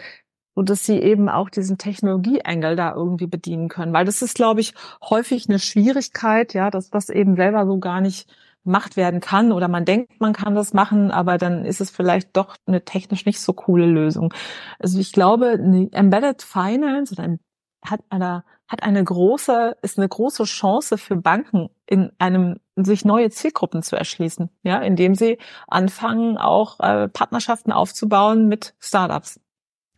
so 0.57 0.63
dass 0.63 0.85
sie 0.85 0.99
eben 0.99 1.29
auch 1.29 1.49
diesen 1.49 1.79
Technologieengel 1.79 2.75
da 2.75 2.93
irgendwie 2.93 3.29
bedienen 3.29 3.69
können. 3.69 3.93
Weil 3.93 4.05
das 4.05 4.23
ist, 4.23 4.35
glaube 4.35 4.61
ich, 4.61 4.75
häufig 5.09 5.49
eine 5.49 5.61
Schwierigkeit, 5.61 6.53
ja, 6.53 6.71
dass 6.71 6.91
das 6.91 7.09
eben 7.11 7.37
selber 7.37 7.65
so 7.65 7.79
gar 7.79 8.01
nicht 8.01 8.29
gemacht 8.65 8.97
werden 8.97 9.21
kann 9.21 9.53
oder 9.53 9.69
man 9.69 9.85
denkt, 9.85 10.21
man 10.21 10.33
kann 10.33 10.55
das 10.55 10.73
machen, 10.73 11.11
aber 11.11 11.39
dann 11.39 11.65
ist 11.65 11.81
es 11.81 11.91
vielleicht 11.91 12.37
doch 12.37 12.57
eine 12.67 12.85
technisch 12.85 13.27
nicht 13.27 13.41
so 13.41 13.53
coole 13.53 13.87
Lösung. 13.87 14.33
Also 14.79 14.99
ich 14.99 15.13
glaube, 15.13 15.59
Embedded 15.93 16.43
Finance 16.43 17.15
oder 17.15 17.37
hat 17.85 18.01
eine 18.11 18.45
hat 18.73 18.83
eine 18.83 19.05
große, 19.05 19.77
ist 19.83 19.99
eine 19.99 20.09
große 20.09 20.45
Chance 20.45 20.97
für 20.97 21.15
Banken 21.15 21.69
in 21.87 22.11
einem, 22.19 22.57
sich 22.75 23.05
neue 23.05 23.29
Zielgruppen 23.29 23.83
zu 23.83 23.97
erschließen, 23.97 24.49
ja, 24.63 24.79
indem 24.79 25.15
sie 25.15 25.37
anfangen, 25.69 26.39
auch 26.39 26.81
äh, 26.81 27.09
Partnerschaften 27.09 27.71
aufzubauen 27.71 28.49
mit 28.49 28.75
Startups. 28.81 29.39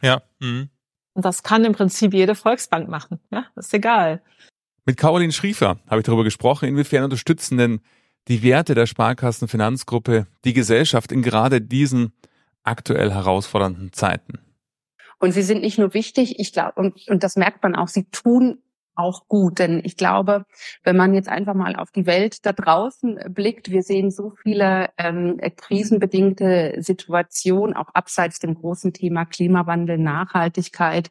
Ja. 0.02 0.22
Mhm. 0.40 0.70
Und 1.14 1.24
das 1.24 1.44
kann 1.44 1.64
im 1.64 1.72
Prinzip 1.72 2.12
jede 2.12 2.34
Volksbank 2.34 2.88
machen, 2.88 3.20
ja, 3.30 3.46
das 3.54 3.66
ist 3.66 3.74
egal. 3.74 4.22
Mit 4.84 4.96
Caroline 4.96 5.32
Schriefer 5.32 5.78
habe 5.88 6.00
ich 6.00 6.04
darüber 6.04 6.24
gesprochen, 6.24 6.68
inwiefern 6.68 7.04
unterstützen 7.04 7.56
denn 7.56 7.80
die 8.28 8.42
Werte 8.42 8.74
der 8.74 8.86
Sparkassenfinanzgruppe 8.86 10.26
die 10.44 10.52
Gesellschaft 10.52 11.12
in 11.12 11.22
gerade 11.22 11.60
diesen 11.60 12.12
aktuell 12.62 13.12
herausfordernden 13.12 13.92
Zeiten. 13.92 14.38
Und 15.18 15.32
sie 15.32 15.42
sind 15.42 15.62
nicht 15.62 15.78
nur 15.78 15.94
wichtig, 15.94 16.38
ich 16.38 16.52
glaube, 16.52 16.72
und, 16.76 17.08
und 17.08 17.22
das 17.22 17.36
merkt 17.36 17.62
man 17.62 17.74
auch, 17.74 17.88
sie 17.88 18.04
tun 18.10 18.58
auch 18.96 19.26
gut. 19.28 19.58
Denn 19.58 19.80
ich 19.84 19.96
glaube, 19.96 20.44
wenn 20.82 20.96
man 20.96 21.14
jetzt 21.14 21.28
einfach 21.28 21.54
mal 21.54 21.76
auf 21.76 21.90
die 21.90 22.06
Welt 22.06 22.46
da 22.46 22.52
draußen 22.52 23.18
blickt, 23.28 23.70
wir 23.70 23.82
sehen 23.82 24.10
so 24.10 24.32
viele 24.42 24.90
ähm, 24.98 25.40
krisenbedingte 25.56 26.74
Situationen, 26.78 27.74
auch 27.74 27.88
abseits 27.94 28.38
dem 28.38 28.54
großen 28.54 28.92
Thema 28.92 29.24
Klimawandel, 29.24 29.98
Nachhaltigkeit, 29.98 31.10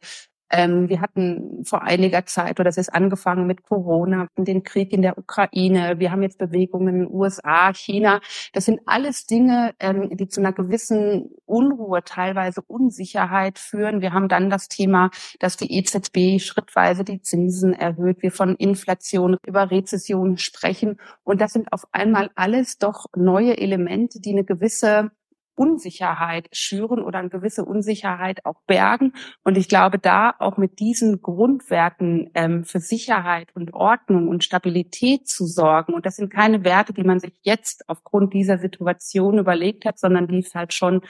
ähm, 0.50 0.88
wir 0.88 1.00
hatten 1.00 1.64
vor 1.64 1.82
einiger 1.82 2.26
Zeit, 2.26 2.60
oder 2.60 2.68
es 2.68 2.76
ist 2.76 2.94
angefangen 2.94 3.46
mit 3.46 3.62
Corona, 3.62 4.28
den 4.36 4.62
Krieg 4.62 4.92
in 4.92 5.02
der 5.02 5.18
Ukraine. 5.18 5.98
Wir 5.98 6.10
haben 6.10 6.22
jetzt 6.22 6.38
Bewegungen 6.38 6.88
in 6.88 7.00
den 7.00 7.10
USA, 7.10 7.72
China. 7.72 8.20
Das 8.52 8.64
sind 8.64 8.80
alles 8.86 9.26
Dinge, 9.26 9.74
ähm, 9.80 10.16
die 10.16 10.28
zu 10.28 10.40
einer 10.40 10.52
gewissen 10.52 11.30
Unruhe, 11.46 12.04
teilweise 12.04 12.62
Unsicherheit 12.62 13.58
führen. 13.58 14.00
Wir 14.00 14.12
haben 14.12 14.28
dann 14.28 14.50
das 14.50 14.68
Thema, 14.68 15.10
dass 15.40 15.56
die 15.56 15.72
EZB 15.76 16.40
schrittweise 16.40 17.04
die 17.04 17.20
Zinsen 17.20 17.72
erhöht. 17.72 18.22
Wir 18.22 18.32
von 18.32 18.54
Inflation 18.56 19.36
über 19.46 19.70
Rezession 19.70 20.38
sprechen. 20.38 20.98
Und 21.24 21.40
das 21.40 21.52
sind 21.52 21.72
auf 21.72 21.86
einmal 21.92 22.30
alles 22.34 22.78
doch 22.78 23.06
neue 23.16 23.56
Elemente, 23.58 24.20
die 24.20 24.32
eine 24.32 24.44
gewisse 24.44 25.10
Unsicherheit 25.56 26.48
schüren 26.52 27.02
oder 27.02 27.18
eine 27.18 27.28
gewisse 27.28 27.64
Unsicherheit 27.64 28.44
auch 28.44 28.60
bergen. 28.66 29.12
Und 29.42 29.56
ich 29.56 29.68
glaube, 29.68 29.98
da 29.98 30.34
auch 30.38 30.56
mit 30.56 30.78
diesen 30.80 31.22
Grundwerten 31.22 32.30
ähm, 32.34 32.64
für 32.64 32.80
Sicherheit 32.80 33.54
und 33.54 33.74
Ordnung 33.74 34.28
und 34.28 34.44
Stabilität 34.44 35.28
zu 35.28 35.46
sorgen. 35.46 35.94
Und 35.94 36.06
das 36.06 36.16
sind 36.16 36.32
keine 36.32 36.64
Werte, 36.64 36.92
die 36.92 37.04
man 37.04 37.20
sich 37.20 37.32
jetzt 37.42 37.88
aufgrund 37.88 38.34
dieser 38.34 38.58
Situation 38.58 39.38
überlegt 39.38 39.84
hat, 39.84 39.98
sondern 39.98 40.28
die 40.28 40.38
es 40.38 40.54
halt 40.54 40.74
schon 40.74 41.02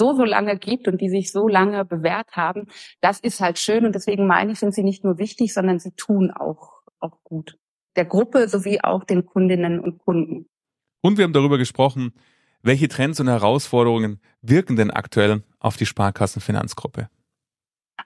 so, 0.00 0.14
so 0.14 0.24
lange 0.24 0.58
gibt 0.58 0.88
und 0.88 1.00
die 1.00 1.08
sich 1.08 1.30
so 1.30 1.46
lange 1.46 1.84
bewährt 1.84 2.32
haben. 2.32 2.66
Das 3.00 3.20
ist 3.20 3.40
halt 3.40 3.58
schön. 3.58 3.86
Und 3.86 3.94
deswegen 3.94 4.26
meine 4.26 4.52
ich, 4.52 4.58
sind 4.58 4.74
sie 4.74 4.82
nicht 4.82 5.04
nur 5.04 5.18
wichtig, 5.18 5.54
sondern 5.54 5.78
sie 5.78 5.92
tun 5.92 6.30
auch, 6.30 6.82
auch 6.98 7.22
gut. 7.22 7.58
Der 7.96 8.04
Gruppe 8.04 8.48
sowie 8.48 8.80
auch 8.82 9.04
den 9.04 9.26
Kundinnen 9.26 9.78
und 9.78 9.98
Kunden. 9.98 10.48
Und 11.02 11.18
wir 11.18 11.24
haben 11.24 11.32
darüber 11.32 11.58
gesprochen, 11.58 12.14
welche 12.62 12.88
Trends 12.88 13.20
und 13.20 13.28
Herausforderungen 13.28 14.20
wirken 14.40 14.76
denn 14.76 14.90
aktuell 14.90 15.42
auf 15.58 15.76
die 15.76 15.86
Sparkassenfinanzgruppe? 15.86 17.08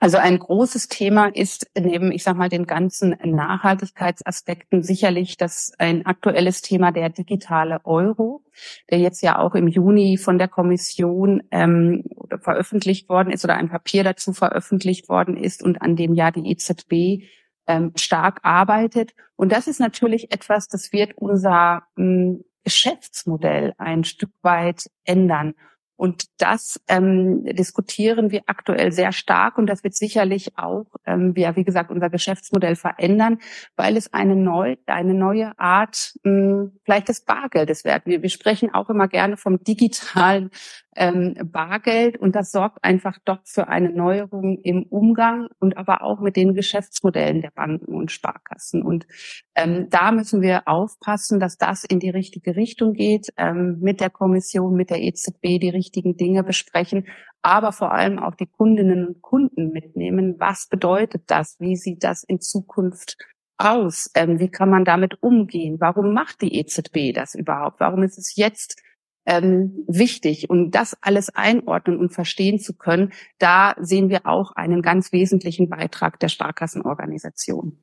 Also 0.00 0.18
ein 0.18 0.38
großes 0.38 0.88
Thema 0.88 1.26
ist 1.26 1.70
neben, 1.78 2.12
ich 2.12 2.22
sag 2.22 2.36
mal, 2.36 2.48
den 2.48 2.66
ganzen 2.66 3.16
Nachhaltigkeitsaspekten 3.24 4.82
sicherlich 4.82 5.36
das 5.36 5.72
ein 5.78 6.04
aktuelles 6.04 6.60
Thema 6.60 6.92
der 6.92 7.08
digitale 7.08 7.80
Euro, 7.84 8.42
der 8.90 8.98
jetzt 8.98 9.22
ja 9.22 9.38
auch 9.38 9.54
im 9.54 9.68
Juni 9.68 10.18
von 10.18 10.38
der 10.38 10.48
Kommission 10.48 11.42
ähm, 11.50 12.04
veröffentlicht 12.40 13.08
worden 13.08 13.30
ist 13.30 13.44
oder 13.44 13.54
ein 13.54 13.70
Papier 13.70 14.04
dazu 14.04 14.32
veröffentlicht 14.32 15.08
worden 15.08 15.36
ist 15.36 15.62
und 15.62 15.80
an 15.80 15.96
dem 15.96 16.14
ja 16.14 16.30
die 16.30 16.50
EZB 16.50 17.24
ähm, 17.66 17.92
stark 17.96 18.40
arbeitet. 18.42 19.14
Und 19.36 19.52
das 19.52 19.66
ist 19.66 19.80
natürlich 19.80 20.32
etwas, 20.32 20.68
das 20.68 20.92
wird 20.92 21.16
unser 21.16 21.84
mh, 21.96 22.40
Geschäftsmodell 22.66 23.74
ein 23.78 24.02
Stück 24.02 24.32
weit 24.42 24.90
ändern. 25.04 25.54
Und 25.94 26.24
das 26.38 26.80
ähm, 26.88 27.44
diskutieren 27.44 28.32
wir 28.32 28.42
aktuell 28.46 28.90
sehr 28.90 29.12
stark 29.12 29.56
und 29.56 29.66
das 29.66 29.84
wird 29.84 29.94
sicherlich 29.94 30.58
auch, 30.58 30.86
ähm, 31.06 31.32
ja, 31.36 31.54
wie 31.54 31.62
gesagt, 31.62 31.90
unser 31.92 32.10
Geschäftsmodell 32.10 32.74
verändern, 32.74 33.38
weil 33.76 33.96
es 33.96 34.12
eine, 34.12 34.34
neu, 34.34 34.76
eine 34.86 35.14
neue 35.14 35.56
Art 35.58 36.12
mh, 36.24 36.72
vielleicht 36.84 37.08
des 37.08 37.24
Bargeldes 37.24 37.84
wird. 37.84 38.04
Wir, 38.04 38.20
wir 38.20 38.30
sprechen 38.30 38.74
auch 38.74 38.90
immer 38.90 39.06
gerne 39.06 39.36
vom 39.36 39.62
digitalen 39.62 40.50
ähm, 40.96 41.34
Bargeld 41.44 42.18
und 42.18 42.34
das 42.34 42.50
sorgt 42.50 42.82
einfach 42.82 43.18
doch 43.24 43.38
für 43.44 43.68
eine 43.68 43.90
Neuerung 43.90 44.58
im 44.62 44.84
Umgang 44.84 45.48
und 45.58 45.76
aber 45.76 46.02
auch 46.02 46.20
mit 46.20 46.36
den 46.36 46.54
Geschäftsmodellen 46.54 47.42
der 47.42 47.50
Banken 47.50 47.94
und 47.94 48.10
Sparkassen. 48.10 48.82
Und 48.82 49.06
ähm, 49.54 49.88
da 49.90 50.10
müssen 50.12 50.42
wir 50.42 50.66
aufpassen, 50.66 51.38
dass 51.38 51.58
das 51.58 51.84
in 51.84 52.00
die 52.00 52.10
richtige 52.10 52.56
Richtung 52.56 52.94
geht, 52.94 53.28
ähm, 53.36 53.78
mit 53.80 54.00
der 54.00 54.10
Kommission, 54.10 54.74
mit 54.74 54.90
der 54.90 55.02
EZB 55.02 55.60
die 55.60 55.70
richtigen 55.70 56.16
Dinge 56.16 56.42
besprechen, 56.42 57.06
aber 57.42 57.72
vor 57.72 57.92
allem 57.92 58.18
auch 58.18 58.34
die 58.34 58.46
Kundinnen 58.46 59.06
und 59.06 59.22
Kunden 59.22 59.70
mitnehmen. 59.70 60.36
Was 60.38 60.66
bedeutet 60.68 61.24
das? 61.26 61.56
Wie 61.60 61.76
sieht 61.76 62.02
das 62.02 62.24
in 62.24 62.40
Zukunft 62.40 63.16
aus? 63.58 64.10
Ähm, 64.14 64.40
wie 64.40 64.48
kann 64.48 64.70
man 64.70 64.84
damit 64.84 65.22
umgehen? 65.22 65.76
Warum 65.78 66.12
macht 66.12 66.42
die 66.42 66.58
EZB 66.58 67.14
das 67.14 67.34
überhaupt? 67.34 67.80
Warum 67.80 68.02
ist 68.02 68.18
es 68.18 68.36
jetzt 68.36 68.82
ähm, 69.26 69.84
wichtig. 69.86 70.48
Und 70.48 70.70
das 70.70 70.96
alles 71.02 71.28
einordnen 71.34 71.98
und 71.98 72.14
verstehen 72.14 72.58
zu 72.58 72.74
können, 72.74 73.12
da 73.38 73.74
sehen 73.78 74.08
wir 74.08 74.26
auch 74.26 74.52
einen 74.52 74.82
ganz 74.82 75.12
wesentlichen 75.12 75.68
Beitrag 75.68 76.18
der 76.20 76.28
Sparkassenorganisation. 76.28 77.82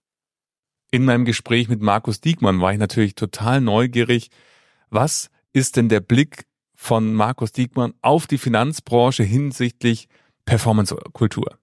In 0.91 1.06
meinem 1.06 1.25
Gespräch 1.25 1.69
mit 1.69 1.82
Markus 1.82 2.21
Diekmann 2.21 2.62
war 2.62 2.71
ich 2.71 2.79
natürlich 2.79 3.15
total 3.15 3.62
neugierig. 3.62 4.29
Was 4.89 5.29
ist 5.51 5.75
denn 5.75 5.89
der 5.89 5.99
Blick 5.99 6.45
von 6.75 7.13
Markus 7.13 7.51
Diekmann 7.51 7.93
auf 8.01 8.27
die 8.27 8.38
Finanzbranche 8.38 9.23
hinsichtlich 9.23 10.08
Performancekultur? 10.45 11.58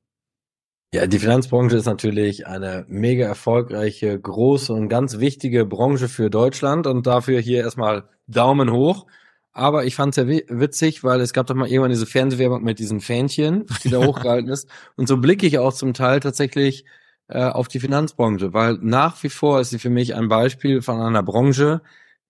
Ja, 0.92 1.06
die 1.06 1.20
Finanzbranche 1.20 1.76
ist 1.76 1.86
natürlich 1.86 2.48
eine 2.48 2.84
mega 2.88 3.24
erfolgreiche, 3.24 4.18
große 4.18 4.72
und 4.72 4.88
ganz 4.88 5.20
wichtige 5.20 5.64
Branche 5.64 6.08
für 6.08 6.30
Deutschland 6.30 6.88
und 6.88 7.06
dafür 7.06 7.38
hier 7.38 7.58
erstmal 7.58 8.08
Daumen 8.26 8.72
hoch. 8.72 9.06
Aber 9.52 9.84
ich 9.84 9.96
fand 9.96 10.16
es 10.16 10.16
sehr 10.16 10.28
witzig, 10.48 11.02
weil 11.02 11.20
es 11.20 11.32
gab 11.32 11.46
doch 11.46 11.54
mal 11.54 11.68
irgendwann 11.68 11.90
diese 11.90 12.06
Fernsehwerbung 12.06 12.62
mit 12.62 12.78
diesen 12.78 13.00
Fähnchen, 13.00 13.66
die 13.82 13.90
da 13.90 13.98
hochgehalten 14.06 14.50
ist. 14.50 14.68
Und 14.96 15.08
so 15.08 15.16
blicke 15.16 15.46
ich 15.46 15.58
auch 15.58 15.72
zum 15.72 15.92
Teil 15.92 16.20
tatsächlich 16.20 16.84
äh, 17.28 17.44
auf 17.44 17.68
die 17.68 17.80
Finanzbranche, 17.80 18.52
weil 18.52 18.78
nach 18.80 19.22
wie 19.22 19.28
vor 19.28 19.60
ist 19.60 19.70
sie 19.70 19.78
für 19.78 19.90
mich 19.90 20.14
ein 20.14 20.28
Beispiel 20.28 20.82
von 20.82 21.00
einer 21.00 21.22
Branche, 21.22 21.80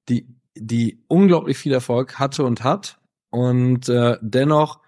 die, 0.09 0.27
die 0.55 1.03
unglaublich 1.09 1.59
viel 1.59 1.73
Erfolg 1.73 2.19
hatte 2.19 2.45
und 2.45 2.65
hat 2.65 2.99
und 3.31 3.89
äh, 3.89 4.17
dennoch 4.23 4.81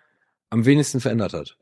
am 0.50 0.64
wenigsten 0.64 1.00
verändert 1.00 1.34
hat. 1.34 1.56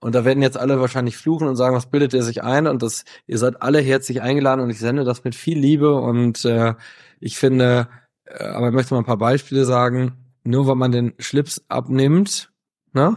Und 0.00 0.14
da 0.14 0.26
werden 0.26 0.42
jetzt 0.42 0.58
alle 0.58 0.80
wahrscheinlich 0.80 1.16
fluchen 1.16 1.48
und 1.48 1.56
sagen, 1.56 1.74
was 1.74 1.90
bildet 1.90 2.12
ihr 2.12 2.22
sich 2.22 2.42
ein? 2.42 2.66
Und 2.66 2.82
das, 2.82 3.06
ihr 3.26 3.38
seid 3.38 3.62
alle 3.62 3.80
herzlich 3.80 4.20
eingeladen 4.20 4.60
und 4.60 4.68
ich 4.68 4.78
sende 4.78 5.04
das 5.04 5.24
mit 5.24 5.34
viel 5.34 5.58
Liebe 5.58 5.94
und 5.94 6.44
äh, 6.44 6.74
ich 7.20 7.38
finde, 7.38 7.88
aber 8.26 8.68
ich 8.68 8.74
möchte 8.74 8.94
mal 8.94 9.00
ein 9.00 9.06
paar 9.06 9.18
Beispiele 9.18 9.64
sagen. 9.64 10.12
Nur 10.44 10.66
weil 10.66 10.76
man 10.76 10.92
den 10.92 11.14
Schlips 11.18 11.64
abnimmt, 11.68 12.52
ne, 12.92 13.16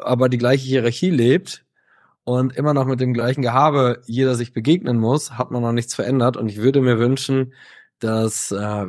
aber 0.00 0.28
die 0.28 0.38
gleiche 0.38 0.66
Hierarchie 0.66 1.10
lebt 1.10 1.64
und 2.24 2.54
immer 2.56 2.74
noch 2.74 2.86
mit 2.86 3.00
dem 3.00 3.12
gleichen 3.12 3.42
Gehabe 3.42 4.02
jeder 4.06 4.36
sich 4.36 4.52
begegnen 4.52 4.98
muss, 4.98 5.32
hat 5.32 5.50
man 5.50 5.62
noch 5.62 5.72
nichts 5.72 5.94
verändert. 5.94 6.36
Und 6.36 6.48
ich 6.48 6.58
würde 6.58 6.80
mir 6.80 6.98
wünschen, 6.98 7.54
dass 7.98 8.52
äh, 8.52 8.86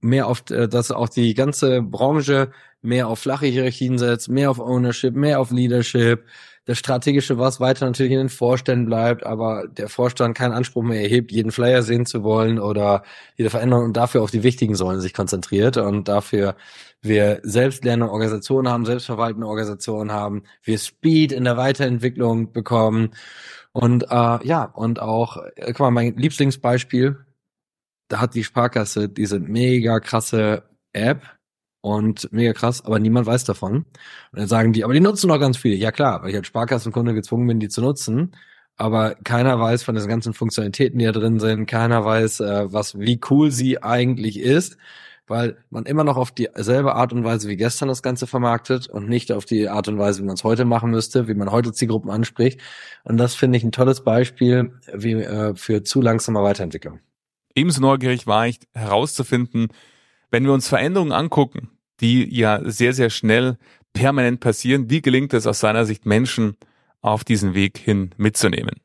mehr 0.00 0.26
auf, 0.28 0.48
äh, 0.50 0.68
dass 0.68 0.90
auch 0.90 1.08
die 1.08 1.34
ganze 1.34 1.82
Branche 1.82 2.52
mehr 2.82 3.08
auf 3.08 3.18
flache 3.18 3.46
Hierarchien 3.46 3.98
setzt, 3.98 4.28
mehr 4.28 4.50
auf 4.50 4.60
Ownership, 4.60 5.14
mehr 5.14 5.40
auf 5.40 5.50
Leadership, 5.50 6.24
das 6.68 6.76
strategische 6.76 7.38
was 7.38 7.60
weiter 7.60 7.86
natürlich 7.86 8.12
in 8.12 8.18
den 8.18 8.28
Vorständen 8.28 8.84
bleibt, 8.84 9.24
aber 9.24 9.66
der 9.68 9.88
Vorstand 9.88 10.36
keinen 10.36 10.52
Anspruch 10.52 10.82
mehr 10.82 11.00
erhebt, 11.00 11.32
jeden 11.32 11.50
Flyer 11.50 11.82
sehen 11.82 12.04
zu 12.04 12.22
wollen 12.22 12.58
oder 12.58 13.04
jede 13.36 13.48
Veränderung 13.48 13.86
und 13.86 13.96
dafür 13.96 14.22
auf 14.22 14.30
die 14.30 14.42
wichtigen 14.42 14.74
Säulen 14.74 15.00
sich 15.00 15.14
konzentriert. 15.14 15.78
Und 15.78 16.08
dafür 16.08 16.56
wir 17.00 17.40
selbstlernende 17.42 18.12
Organisationen 18.12 18.70
haben, 18.70 18.84
selbstverwaltende 18.84 19.46
Organisationen 19.46 20.12
haben, 20.12 20.42
wir 20.62 20.76
Speed 20.76 21.32
in 21.32 21.44
der 21.44 21.56
Weiterentwicklung 21.56 22.52
bekommen. 22.52 23.14
Und 23.72 24.02
äh, 24.10 24.46
ja, 24.46 24.64
und 24.64 25.00
auch, 25.00 25.38
äh, 25.38 25.68
guck 25.68 25.80
mal, 25.80 25.90
mein 25.90 26.16
Lieblingsbeispiel, 26.16 27.16
da 28.08 28.20
hat 28.20 28.34
die 28.34 28.44
Sparkasse 28.44 29.08
diese 29.08 29.40
mega 29.40 30.00
krasse 30.00 30.64
App 30.92 31.22
und 31.80 32.32
mega 32.32 32.52
krass, 32.52 32.84
aber 32.84 32.98
niemand 32.98 33.26
weiß 33.26 33.44
davon. 33.44 33.76
Und 33.76 33.86
dann 34.32 34.48
sagen 34.48 34.72
die, 34.72 34.84
aber 34.84 34.92
die 34.92 35.00
nutzen 35.00 35.28
noch 35.28 35.40
ganz 35.40 35.56
viele. 35.56 35.76
Ja 35.76 35.92
klar, 35.92 36.22
weil 36.22 36.30
ich 36.30 36.36
als 36.36 36.46
Sparkassenkunde 36.46 37.14
gezwungen 37.14 37.46
bin, 37.46 37.60
die 37.60 37.68
zu 37.68 37.80
nutzen. 37.80 38.34
Aber 38.76 39.16
keiner 39.24 39.58
weiß 39.58 39.82
von 39.82 39.94
den 39.96 40.06
ganzen 40.06 40.34
Funktionalitäten, 40.34 40.98
die 40.98 41.04
da 41.04 41.12
drin 41.12 41.40
sind. 41.40 41.66
Keiner 41.66 42.04
weiß, 42.04 42.40
äh, 42.40 42.72
was, 42.72 42.98
wie 42.98 43.20
cool 43.28 43.50
sie 43.50 43.82
eigentlich 43.82 44.38
ist 44.38 44.78
weil 45.28 45.56
man 45.70 45.84
immer 45.84 46.04
noch 46.04 46.16
auf 46.16 46.30
dieselbe 46.30 46.94
Art 46.94 47.12
und 47.12 47.24
Weise 47.24 47.48
wie 47.48 47.56
gestern 47.56 47.88
das 47.88 48.02
Ganze 48.02 48.26
vermarktet 48.26 48.88
und 48.88 49.08
nicht 49.08 49.30
auf 49.30 49.44
die 49.44 49.68
Art 49.68 49.88
und 49.88 49.98
Weise, 49.98 50.22
wie 50.22 50.26
man 50.26 50.34
es 50.34 50.44
heute 50.44 50.64
machen 50.64 50.90
müsste, 50.90 51.28
wie 51.28 51.34
man 51.34 51.52
heute 51.52 51.72
Zielgruppen 51.72 52.10
anspricht. 52.10 52.60
Und 53.04 53.18
das 53.18 53.34
finde 53.34 53.58
ich 53.58 53.64
ein 53.64 53.72
tolles 53.72 54.02
Beispiel 54.02 54.72
wie, 54.92 55.12
äh, 55.12 55.54
für 55.54 55.82
zu 55.82 56.00
langsame 56.00 56.42
Weiterentwicklung. 56.42 57.00
Ebenso 57.54 57.80
neugierig 57.80 58.26
war 58.26 58.46
ich 58.46 58.58
herauszufinden, 58.74 59.68
wenn 60.30 60.44
wir 60.44 60.52
uns 60.52 60.68
Veränderungen 60.68 61.12
angucken, 61.12 61.70
die 62.00 62.34
ja 62.34 62.60
sehr, 62.64 62.92
sehr 62.92 63.10
schnell 63.10 63.58
permanent 63.92 64.40
passieren, 64.40 64.90
wie 64.90 65.02
gelingt 65.02 65.34
es 65.34 65.46
aus 65.46 65.60
seiner 65.60 65.84
Sicht 65.84 66.06
Menschen 66.06 66.56
auf 67.00 67.24
diesen 67.24 67.54
Weg 67.54 67.78
hin 67.78 68.10
mitzunehmen? 68.16 68.80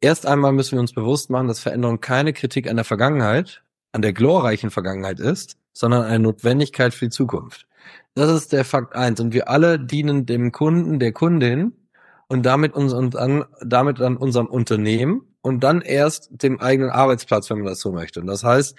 Erst 0.00 0.26
einmal 0.26 0.52
müssen 0.52 0.72
wir 0.72 0.80
uns 0.80 0.92
bewusst 0.92 1.30
machen, 1.30 1.48
dass 1.48 1.60
Veränderung 1.60 2.00
keine 2.00 2.32
Kritik 2.32 2.68
an 2.68 2.76
der 2.76 2.84
Vergangenheit, 2.84 3.62
an 3.92 4.02
der 4.02 4.12
glorreichen 4.12 4.70
Vergangenheit 4.70 5.20
ist, 5.20 5.56
sondern 5.72 6.04
eine 6.04 6.20
Notwendigkeit 6.20 6.94
für 6.94 7.06
die 7.06 7.10
Zukunft. 7.10 7.66
Das 8.14 8.30
ist 8.30 8.52
der 8.52 8.64
Fakt 8.64 8.94
eins. 8.94 9.20
Und 9.20 9.34
wir 9.34 9.48
alle 9.48 9.78
dienen 9.78 10.26
dem 10.26 10.52
Kunden, 10.52 10.98
der 10.98 11.12
Kundin 11.12 11.72
und 12.28 12.44
damit 12.44 12.74
uns 12.74 12.92
und 12.92 13.14
dann, 13.14 13.44
damit 13.62 14.00
dann 14.00 14.16
unserem 14.16 14.46
Unternehmen 14.46 15.22
und 15.42 15.60
dann 15.60 15.80
erst 15.80 16.30
dem 16.30 16.60
eigenen 16.60 16.90
Arbeitsplatz, 16.90 17.50
wenn 17.50 17.58
man 17.58 17.66
das 17.66 17.80
so 17.80 17.92
möchte. 17.92 18.20
Und 18.20 18.26
das 18.26 18.42
heißt, 18.42 18.76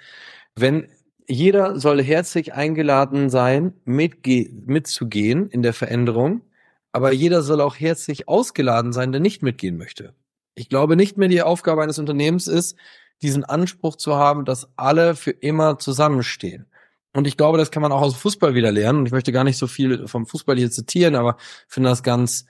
wenn 0.56 0.88
jeder 1.32 1.80
soll 1.80 2.02
herzlich 2.02 2.52
eingeladen 2.52 3.30
sein, 3.30 3.72
mitge 3.86 4.50
mitzugehen 4.66 5.48
in 5.48 5.62
der 5.62 5.72
Veränderung, 5.72 6.42
aber 6.92 7.12
jeder 7.12 7.40
soll 7.40 7.62
auch 7.62 7.74
herzlich 7.74 8.28
ausgeladen 8.28 8.92
sein, 8.92 9.12
der 9.12 9.20
nicht 9.22 9.42
mitgehen 9.42 9.78
möchte. 9.78 10.12
Ich 10.54 10.68
glaube 10.68 10.94
nicht 10.94 11.16
mehr 11.16 11.28
die 11.28 11.40
Aufgabe 11.40 11.82
eines 11.82 11.98
Unternehmens 11.98 12.48
ist, 12.48 12.76
diesen 13.22 13.44
Anspruch 13.44 13.96
zu 13.96 14.16
haben, 14.16 14.44
dass 14.44 14.68
alle 14.76 15.14
für 15.14 15.30
immer 15.30 15.78
zusammenstehen. 15.78 16.66
Und 17.14 17.26
ich 17.26 17.38
glaube, 17.38 17.56
das 17.56 17.70
kann 17.70 17.82
man 17.82 17.92
auch 17.92 18.02
aus 18.02 18.16
Fußball 18.16 18.54
wieder 18.54 18.70
lernen. 18.70 19.00
Und 19.00 19.06
ich 19.06 19.12
möchte 19.12 19.32
gar 19.32 19.44
nicht 19.44 19.56
so 19.56 19.66
viel 19.66 20.06
vom 20.08 20.26
Fußball 20.26 20.58
hier 20.58 20.70
zitieren, 20.70 21.14
aber 21.14 21.38
finde 21.66 21.88
das 21.88 22.02
ganz, 22.02 22.44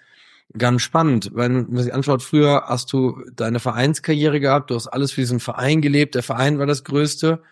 ganz 0.58 0.82
spannend. 0.82 1.30
Wenn 1.34 1.70
man 1.70 1.84
sich 1.84 1.94
anschaut, 1.94 2.24
früher 2.24 2.64
hast 2.66 2.92
du 2.92 3.22
deine 3.32 3.60
Vereinskarriere 3.60 4.40
gehabt, 4.40 4.70
du 4.70 4.74
hast 4.74 4.88
alles 4.88 5.12
für 5.12 5.20
diesen 5.20 5.38
Verein 5.38 5.82
gelebt, 5.82 6.16
der 6.16 6.24
Verein 6.24 6.58
war 6.58 6.66
das 6.66 6.82
Größte. 6.82 7.42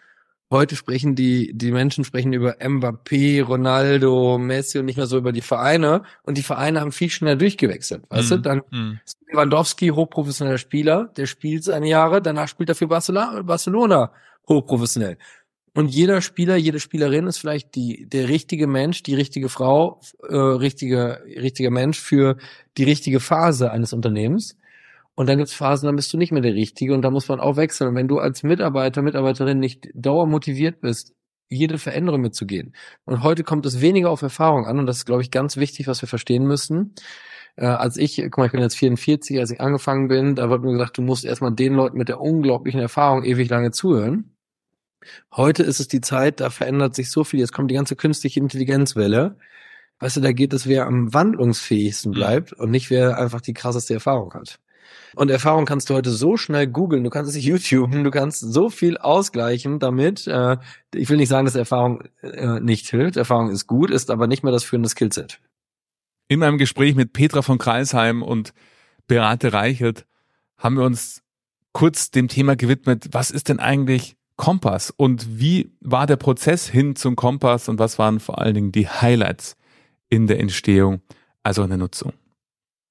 Heute 0.53 0.75
sprechen 0.75 1.15
die, 1.15 1.53
die 1.55 1.71
Menschen 1.71 2.03
sprechen 2.03 2.33
über 2.33 2.57
Mbappé, 2.61 3.41
Ronaldo, 3.45 4.37
Messi 4.37 4.81
und 4.81 4.87
nicht 4.87 4.97
mehr 4.97 5.07
so 5.07 5.17
über 5.17 5.31
die 5.31 5.43
Vereine. 5.43 6.03
Und 6.25 6.39
die 6.39 6.43
Vereine 6.43 6.81
haben 6.81 6.91
viel 6.91 7.09
schneller 7.09 7.37
durchgewechselt. 7.37 8.03
Weißt 8.09 8.31
mm, 8.31 8.31
du, 8.31 8.37
mhm, 8.37 8.43
dann 8.43 8.63
mm. 8.71 9.01
Lewandowski, 9.31 9.89
hochprofessioneller 9.91 10.59
Spieler, 10.59 11.05
der 11.17 11.27
spielt 11.27 11.63
seine 11.63 11.89
Jahre, 11.89 12.21
danach 12.21 12.49
spielt 12.49 12.69
er 12.69 12.75
für 12.75 12.89
Barcelona, 12.89 13.43
Barcelona 13.43 14.13
hochprofessionell. 14.49 15.19
Und 15.73 15.87
jeder 15.89 16.21
Spieler, 16.21 16.57
jede 16.57 16.81
Spielerin 16.81 17.29
ist 17.29 17.39
vielleicht 17.39 17.77
die, 17.77 18.07
der 18.09 18.29
richtige 18.29 18.67
Mensch, 18.67 19.05
die 19.05 19.15
richtige 19.15 19.49
Frau, 19.49 20.01
äh, 20.29 20.35
richtige, 20.35 21.23
richtiger 21.27 21.71
Mensch 21.71 22.01
für 22.01 22.37
die 22.77 22.85
richtige 22.85 23.21
Phase 23.21 23.71
eines 23.71 23.93
Unternehmens. 23.93 24.57
Und 25.15 25.29
dann 25.29 25.39
gibt's 25.39 25.55
Phasen, 25.55 25.87
da 25.87 25.93
bist 25.93 26.13
du 26.13 26.17
nicht 26.17 26.33
mehr 26.33 26.43
der 26.43 26.55
Richtige 26.55 26.95
und 26.95 27.03
da 27.03 27.11
muss 27.11 27.29
man 27.29 27.41
auch 27.41 27.57
wechseln. 27.57 27.89
Und 27.89 27.95
wenn 27.97 28.09
du 28.09 28.19
als 28.19 28.43
Mitarbeiter, 28.43 29.03
Mitarbeiterin 29.03 29.59
nicht 29.59 29.89
dauermotiviert 29.95 30.81
bist, 30.81 31.15
jede 31.49 31.79
Veränderung 31.79 32.21
mitzugehen. 32.21 32.75
Und 33.05 33.23
heute 33.23 33.43
kommt 33.43 33.67
es 33.67 33.81
weniger 33.81 34.11
auf 34.11 34.23
Erfahrung 34.23 34.67
an 34.67 34.79
und 34.79 34.87
das 34.87 34.99
ist, 34.99 35.05
glaube 35.07 35.23
ich, 35.23 35.31
ganz 35.31 35.57
wichtig, 35.57 35.89
was 35.89 36.01
wir 36.01 36.09
verstehen 36.09 36.47
müssen. 36.47 36.95
Äh, 37.57 37.67
als 37.67 37.97
ich, 37.97 38.17
guck 38.17 38.39
mal, 38.39 38.47
ich 38.47 38.53
bin 38.53 38.61
jetzt 38.61 38.77
44, 38.77 39.39
als 39.39 39.51
ich 39.51 39.61
angefangen 39.61 40.09
bin, 40.09 40.37
da 40.37 40.49
wird 40.49 40.63
mir 40.63 40.73
gesagt, 40.73 40.97
du 40.97 41.03
musst 41.03 41.25
erstmal 41.25 41.53
den 41.53 41.75
Leuten 41.75 41.99
mit 41.99 42.09
der 42.09 42.21
unglaublichen 42.21 42.81
Erfahrung 42.81 43.25
ewig 43.25 43.51
lange 43.51 43.73
zuhören. 43.73 44.37
Heute 45.35 45.63
ist 45.63 45.81
es 45.81 45.89
die 45.89 46.01
Zeit, 46.01 46.41
da 46.41 46.51
verändert 46.51 46.95
sich 46.95 47.11
so 47.11 47.25
viel, 47.25 47.41
jetzt 47.41 47.53
kommt 47.53 47.71
die 47.71 47.75
ganze 47.75 47.97
künstliche 47.97 48.39
Intelligenzwelle. 48.41 49.37
Weißt 49.99 50.17
du, 50.17 50.21
da 50.21 50.33
geht 50.33 50.53
es, 50.53 50.67
wer 50.67 50.87
am 50.87 51.13
wandlungsfähigsten 51.13 52.13
mhm. 52.13 52.15
bleibt 52.15 52.53
und 52.53 52.71
nicht 52.71 52.91
wer 52.91 53.19
einfach 53.19 53.41
die 53.41 53.55
krasseste 53.55 53.95
Erfahrung 53.95 54.33
hat. 54.35 54.61
Und 55.15 55.31
Erfahrung 55.31 55.65
kannst 55.65 55.91
du 55.91 55.95
heute 55.95 56.11
so 56.11 56.37
schnell 56.37 56.67
googeln, 56.67 57.05
du 57.05 57.11
kannst 57.11 57.35
es 57.35 57.45
YouTuben, 57.45 58.05
du 58.05 58.11
kannst 58.11 58.41
so 58.41 58.71
viel 58.71 58.97
ausgleichen 58.97 59.79
damit. 59.79 60.27
Äh, 60.27 60.57
ich 60.95 61.09
will 61.09 61.17
nicht 61.17 61.29
sagen, 61.29 61.45
dass 61.45 61.55
Erfahrung 61.55 62.03
äh, 62.23 62.61
nicht 62.61 62.89
hilft. 62.89 63.17
Erfahrung 63.17 63.51
ist 63.51 63.67
gut, 63.67 63.91
ist 63.91 64.11
aber 64.11 64.27
nicht 64.27 64.43
mehr 64.43 64.53
das 64.53 64.65
führende 64.65 64.89
Skillset. 64.89 65.41
In 66.29 66.39
meinem 66.39 66.59
Gespräch 66.59 66.95
mit 66.95 67.13
Petra 67.13 67.43
von 67.43 67.59
Kreisheim 67.59 68.23
und 68.23 68.55
Beate 69.09 69.53
Reichelt 69.53 70.07
haben 70.59 70.77
wir 70.77 70.85
uns 70.85 71.23
kurz 71.73 72.11
dem 72.11 72.29
Thema 72.29 72.57
gewidmet, 72.57 73.09
was 73.13 73.31
ist 73.31 73.49
denn 73.49 73.59
eigentlich 73.59 74.17
Kompass 74.37 74.91
und 74.97 75.39
wie 75.39 75.73
war 75.81 76.07
der 76.07 76.17
Prozess 76.17 76.67
hin 76.67 76.97
zum 76.97 77.15
Kompass 77.15 77.69
und 77.69 77.79
was 77.79 77.99
waren 77.99 78.21
vor 78.21 78.39
allen 78.39 78.55
Dingen 78.55 78.73
die 78.73 78.89
Highlights 78.89 79.57
in 80.09 80.27
der 80.27 80.41
Entstehung, 80.41 81.03
also 81.43 81.63
in 81.63 81.69
der 81.69 81.79
Nutzung? 81.79 82.13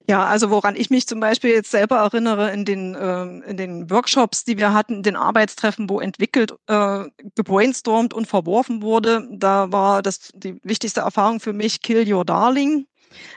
Ja, 0.10 0.26
also 0.26 0.50
woran 0.50 0.76
ich 0.76 0.90
mich 0.90 1.06
zum 1.06 1.20
Beispiel 1.20 1.52
jetzt 1.52 1.70
selber 1.70 1.98
erinnere 1.98 2.50
in 2.52 2.66
den, 2.66 2.96
äh, 2.96 3.26
in 3.48 3.58
den 3.58 3.92
Workshops, 3.92 4.44
die 4.44 4.58
wir 4.58 4.74
hatten, 4.74 5.04
den 5.04 5.16
Arbeitstreffen, 5.16 5.88
wo 5.88 6.00
entwickelt, 6.00 6.56
äh, 6.66 7.04
gebrainstormt 7.36 8.16
und 8.16 8.26
verworfen 8.26 8.82
wurde, 8.82 9.28
da 9.32 9.72
war 9.72 10.02
das 10.02 10.32
die 10.34 10.60
wichtigste 10.64 11.02
Erfahrung 11.02 11.40
für 11.40 11.54
mich 11.54 11.84
Kill 11.84 12.12
Your 12.12 12.26
Darling. 12.26 12.88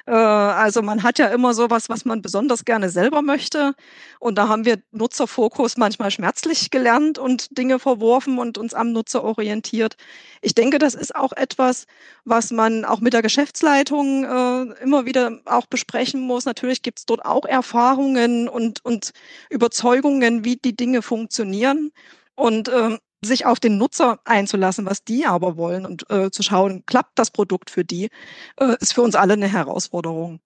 Äh, 0.07 0.13
also 0.13 0.83
man 0.83 1.03
hat 1.03 1.19
ja 1.19 1.27
immer 1.29 1.55
sowas, 1.55 1.89
was 1.89 2.05
man 2.05 2.23
besonders 2.23 2.65
gerne 2.65 2.89
selber 2.91 3.23
möchte. 3.23 3.75
Und 4.19 4.37
da 4.37 4.49
haben 4.49 4.65
wir 4.65 4.79
Nutzerfokus 4.93 5.77
manchmal 5.77 6.11
schmerzlich 6.11 6.71
gelernt 6.71 7.19
und 7.19 7.57
Dinge 7.59 7.79
verworfen 7.79 8.39
und 8.39 8.59
uns 8.59 8.75
am 8.75 8.93
Nutzer 8.93 9.25
orientiert. 9.25 9.97
Ich 10.41 10.55
denke, 10.55 10.79
das 10.79 10.95
ist 10.95 11.15
auch 11.15 11.33
etwas, 11.33 11.87
was 12.25 12.51
man 12.51 12.85
auch 12.85 13.01
mit 13.01 13.13
der 13.13 13.23
Geschäftsleitung 13.23 14.25
äh, 14.25 14.83
immer 14.83 15.07
wieder 15.07 15.41
auch 15.45 15.67
besprechen 15.67 16.21
muss. 16.21 16.45
Natürlich 16.45 16.83
gibt 16.83 16.99
es 17.01 17.07
dort 17.07 17.25
auch 17.25 17.45
Erfahrungen 17.45 18.49
und, 18.49 18.85
und 18.85 19.13
Überzeugungen, 19.51 20.45
wie 20.45 20.57
die 20.57 20.77
Dinge 20.77 21.03
funktionieren. 21.03 21.93
Und 22.35 22.69
ähm, 22.69 22.99
sich 23.25 23.47
auf 23.47 23.61
den 23.61 23.79
Nutzer 23.79 24.21
einzulassen, 24.25 24.87
was 24.87 25.05
die 25.05 25.27
aber 25.27 25.57
wollen 25.57 25.87
und 25.87 26.09
äh, 26.11 26.31
zu 26.31 26.43
schauen, 26.43 26.85
klappt 26.87 27.19
das 27.19 27.31
Produkt 27.31 27.71
für 27.71 27.85
die, 27.85 28.11
äh, 28.59 28.77
ist 28.81 28.95
für 28.95 29.03
uns 29.03 29.15
alle 29.15 29.35
eine 29.35 29.49
Herausforderung. 29.49 30.41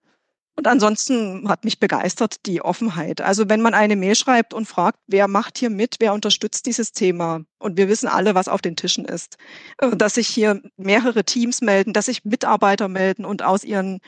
Und 0.56 0.66
ansonsten 0.66 1.48
hat 1.50 1.64
mich 1.64 1.78
begeistert 1.78 2.46
die 2.46 2.62
Offenheit. 2.62 3.20
Also 3.20 3.48
wenn 3.50 3.60
man 3.60 3.74
eine 3.74 3.94
Mail 3.94 4.14
schreibt 4.14 4.54
und 4.54 4.64
fragt, 4.64 4.98
wer 5.06 5.28
macht 5.28 5.58
hier 5.58 5.68
mit, 5.68 5.96
wer 6.00 6.14
unterstützt 6.14 6.64
dieses 6.64 6.92
Thema, 6.92 7.42
und 7.58 7.76
wir 7.76 7.88
wissen 7.88 8.08
alle, 8.08 8.34
was 8.34 8.48
auf 8.48 8.62
den 8.62 8.74
Tischen 8.74 9.04
ist, 9.04 9.36
äh, 9.78 9.94
dass 9.96 10.14
sich 10.14 10.28
hier 10.28 10.62
mehrere 10.76 11.24
Teams 11.24 11.60
melden, 11.60 11.92
dass 11.92 12.06
sich 12.06 12.24
Mitarbeiter 12.24 12.88
melden 12.88 13.24
und 13.24 13.42
aus 13.42 13.64
ihren 13.64 14.00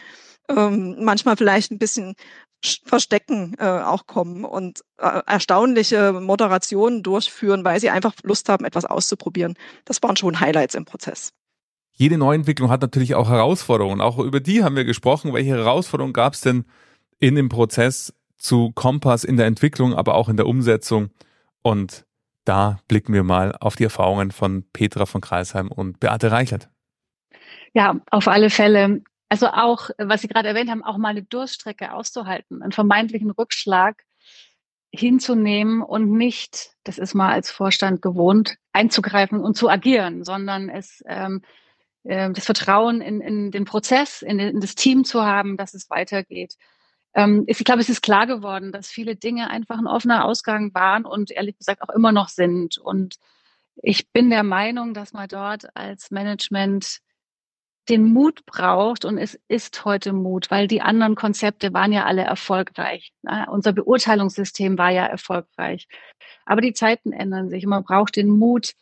ähm, 0.49 0.97
manchmal 1.01 1.37
vielleicht 1.37 1.71
ein 1.71 1.79
bisschen 1.79 2.15
Verstecken 2.61 3.55
äh, 3.59 3.65
auch 3.65 4.07
kommen 4.07 4.45
und 4.45 4.81
äh, 4.99 5.21
erstaunliche 5.27 6.13
Moderationen 6.13 7.05
durchführen, 7.05 7.65
weil 7.65 7.79
sie 7.79 7.91
einfach 7.91 8.15
Lust 8.25 8.49
haben, 8.49 8.65
etwas 8.65 8.85
auszuprobieren. 8.85 9.55
Das 9.85 10.03
waren 10.03 10.17
schon 10.17 10.41
Highlights 10.41 10.75
im 10.75 10.85
Prozess. 10.85 11.33
Jede 11.93 12.19
Neuentwicklung 12.19 12.71
hat 12.71 12.83
natürlich 12.83 13.15
auch 13.15 13.29
Herausforderungen. 13.29 14.01
Auch 14.01 14.19
über 14.19 14.41
die 14.41 14.65
haben 14.65 14.77
wir 14.77 14.85
gesprochen. 14.85 15.35
Welche 15.35 15.51
Herausforderungen 15.51 16.13
gab 16.13 16.35
es 16.35 16.41
denn 16.41 16.65
in 17.21 17.37
dem 17.37 17.49
Prozess 17.49 18.13
zu 18.37 18.73
Kompass 18.73 19.25
in 19.25 19.37
der 19.37 19.47
Entwicklung, 19.47 19.95
aber 19.95 20.15
auch 20.15 20.29
in 20.29 20.37
der 20.37 20.47
Umsetzung? 20.47 21.11
Und 21.63 22.07
da 22.45 22.81
blicken 22.89 23.13
wir 23.13 23.25
mal 23.25 23.55
auf 23.55 23.77
die 23.77 23.85
Erfahrungen 23.85 24.31
von 24.31 24.65
Petra 24.73 25.07
von 25.07 25.21
Kreisheim 25.21 25.71
und 25.71 26.01
Beate 26.01 26.31
Reichert. 26.31 26.69
Ja, 27.75 28.01
auf 28.11 28.27
alle 28.27 28.51
Fälle 28.51 29.03
also 29.29 29.49
auch, 29.49 29.91
was 29.99 30.23
Sie 30.23 30.29
gerade 30.29 30.49
erwähnt 30.49 30.71
haben, 30.71 30.83
auch 30.83 30.97
mal 30.97 31.11
eine 31.11 31.23
Durststrecke 31.23 31.93
auszuhalten, 31.93 32.63
einen 32.63 32.73
vermeintlichen 32.73 33.31
Rückschlag 33.31 34.05
hinzunehmen 34.91 35.83
und 35.83 36.11
nicht, 36.13 36.71
das 36.85 36.99
ist 36.99 37.15
mal 37.15 37.33
als 37.33 37.51
Vorstand 37.51 38.01
gewohnt, 38.01 38.57
einzugreifen 38.73 39.41
und 39.41 39.57
zu 39.57 39.69
agieren, 39.69 40.25
sondern 40.25 40.71
es 40.71 41.03
ähm, 41.07 41.43
äh, 42.05 42.31
das 42.33 42.47
Vertrauen 42.47 43.01
in, 43.01 43.21
in 43.21 43.51
den 43.51 43.65
Prozess, 43.65 44.23
in, 44.23 44.39
in 44.39 44.61
das 44.61 44.75
Team 44.75 45.05
zu 45.05 45.25
haben, 45.25 45.57
dass 45.57 45.75
es 45.75 45.91
weitergeht. 45.91 46.55
ähm, 47.15 47.45
ich 47.47 47.63
glaube, 47.65 47.81
es 47.81 47.91
ist 47.91 48.03
klar 48.03 48.27
geworden, 48.27 48.73
dass 48.73 48.89
viele 48.89 49.17
Dinge 49.17 49.51
einfach 49.51 49.79
ein 49.79 49.87
offener 49.87 50.25
Ausgang 50.25 50.73
waren 50.75 51.05
und 51.05 51.31
ehrlich 51.31 51.59
gesagt 51.59 51.83
auch 51.83 51.91
immer 51.95 52.13
noch 52.13 52.29
sind. 52.29 52.79
Und 52.79 53.17
ich 53.77 54.11
bin 54.11 54.31
der 54.31 54.43
Meinung, 54.43 54.95
dass 54.95 55.13
man 55.13 55.29
dort 55.29 55.77
als 55.77 56.11
Management 56.11 57.01
den 57.89 58.05
Mut 58.05 58.45
braucht 58.45 59.05
und 59.05 59.19
es 59.19 59.39
ist 59.49 59.85
heute 59.85 60.13
Mut, 60.13 60.51
weil 60.51 60.69
die 60.69 60.83
anderen 60.83 61.15
Konzepte 61.15 61.73
waren 61.73 61.93
ja 61.93 62.05
alle 62.05 62.23
erfolgreich. 62.23 63.13
Ne? 63.23 63.47
Unser 63.51 63.73
Beurteilungssystem 63.73 64.77
war 64.77 64.91
ja 64.91 65.07
erfolgreich. 65.07 65.89
Aber 66.45 66.61
die 66.61 66.75
Zeiten 66.75 67.13
ändern 67.13 67.49
sich 67.49 67.65
und 67.65 67.71
man 67.71 67.85
braucht 67.85 68.17
den 68.17 68.29
Mut, 68.29 68.75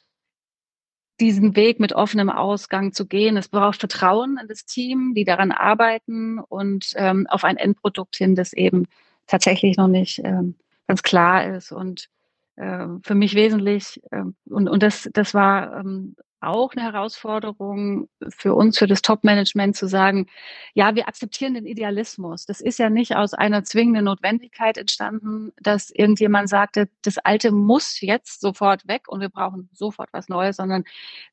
diesen 1.21 1.57
Weg 1.57 1.81
mit 1.81 1.93
offenem 1.93 2.31
Ausgang 2.31 2.93
zu 2.93 3.07
gehen. 3.07 3.37
Es 3.37 3.49
braucht 3.49 3.79
Vertrauen 3.79 4.39
in 4.41 4.49
das 4.49 4.67
Team, 4.67 5.15
die 5.15 5.25
daran 5.25 5.53
arbeiten 5.53 6.39
und 6.41 6.93
ähm, 6.97 7.27
auf 7.29 7.45
ein 7.45 7.57
Endprodukt 7.57 8.17
hin, 8.17 8.35
das 8.35 8.53
eben 8.53 8.87
tatsächlich 9.27 9.77
noch 9.77 9.89
nicht 9.89 10.21
ähm, 10.25 10.57
ganz 10.87 11.03
klar 11.03 11.55
ist. 11.55 11.73
Und 11.73 12.09
äh, 12.57 12.87
für 13.03 13.15
mich 13.15 13.35
wesentlich, 13.35 14.01
äh, 14.11 14.25
und, 14.47 14.69
und 14.69 14.83
das, 14.83 15.09
das 15.13 15.33
war 15.33 15.81
ähm, 15.81 16.17
auch 16.41 16.73
eine 16.75 16.85
Herausforderung 16.85 18.09
für 18.29 18.55
uns, 18.55 18.79
für 18.79 18.87
das 18.87 19.03
Top-Management 19.03 19.77
zu 19.77 19.89
sagen, 19.89 20.27
ja, 20.75 20.95
wir 20.95 21.09
akzeptieren 21.09 21.55
den 21.55 21.67
Idealismus. 21.67 22.47
Das 22.47 22.61
ist 22.61 22.79
ja 22.79 22.91
nicht 22.91 23.17
aus 23.17 23.35
einer 23.35 23.65
zwingenden 23.65 24.05
Notwendigkeit 24.05 24.79
entstanden, 24.79 25.53
dass 25.61 25.91
irgendjemand 25.91 26.49
sagte, 26.49 26.89
das 27.03 27.19
Alte 27.19 27.53
muss 27.53 28.01
jetzt 28.01 28.41
sofort 28.41 28.87
weg 28.87 29.09
und 29.09 29.21
wir 29.21 29.31
brauchen 29.31 29.69
sofort 29.73 30.11
was 30.13 30.29
Neues, 30.29 30.57
sondern 30.57 30.85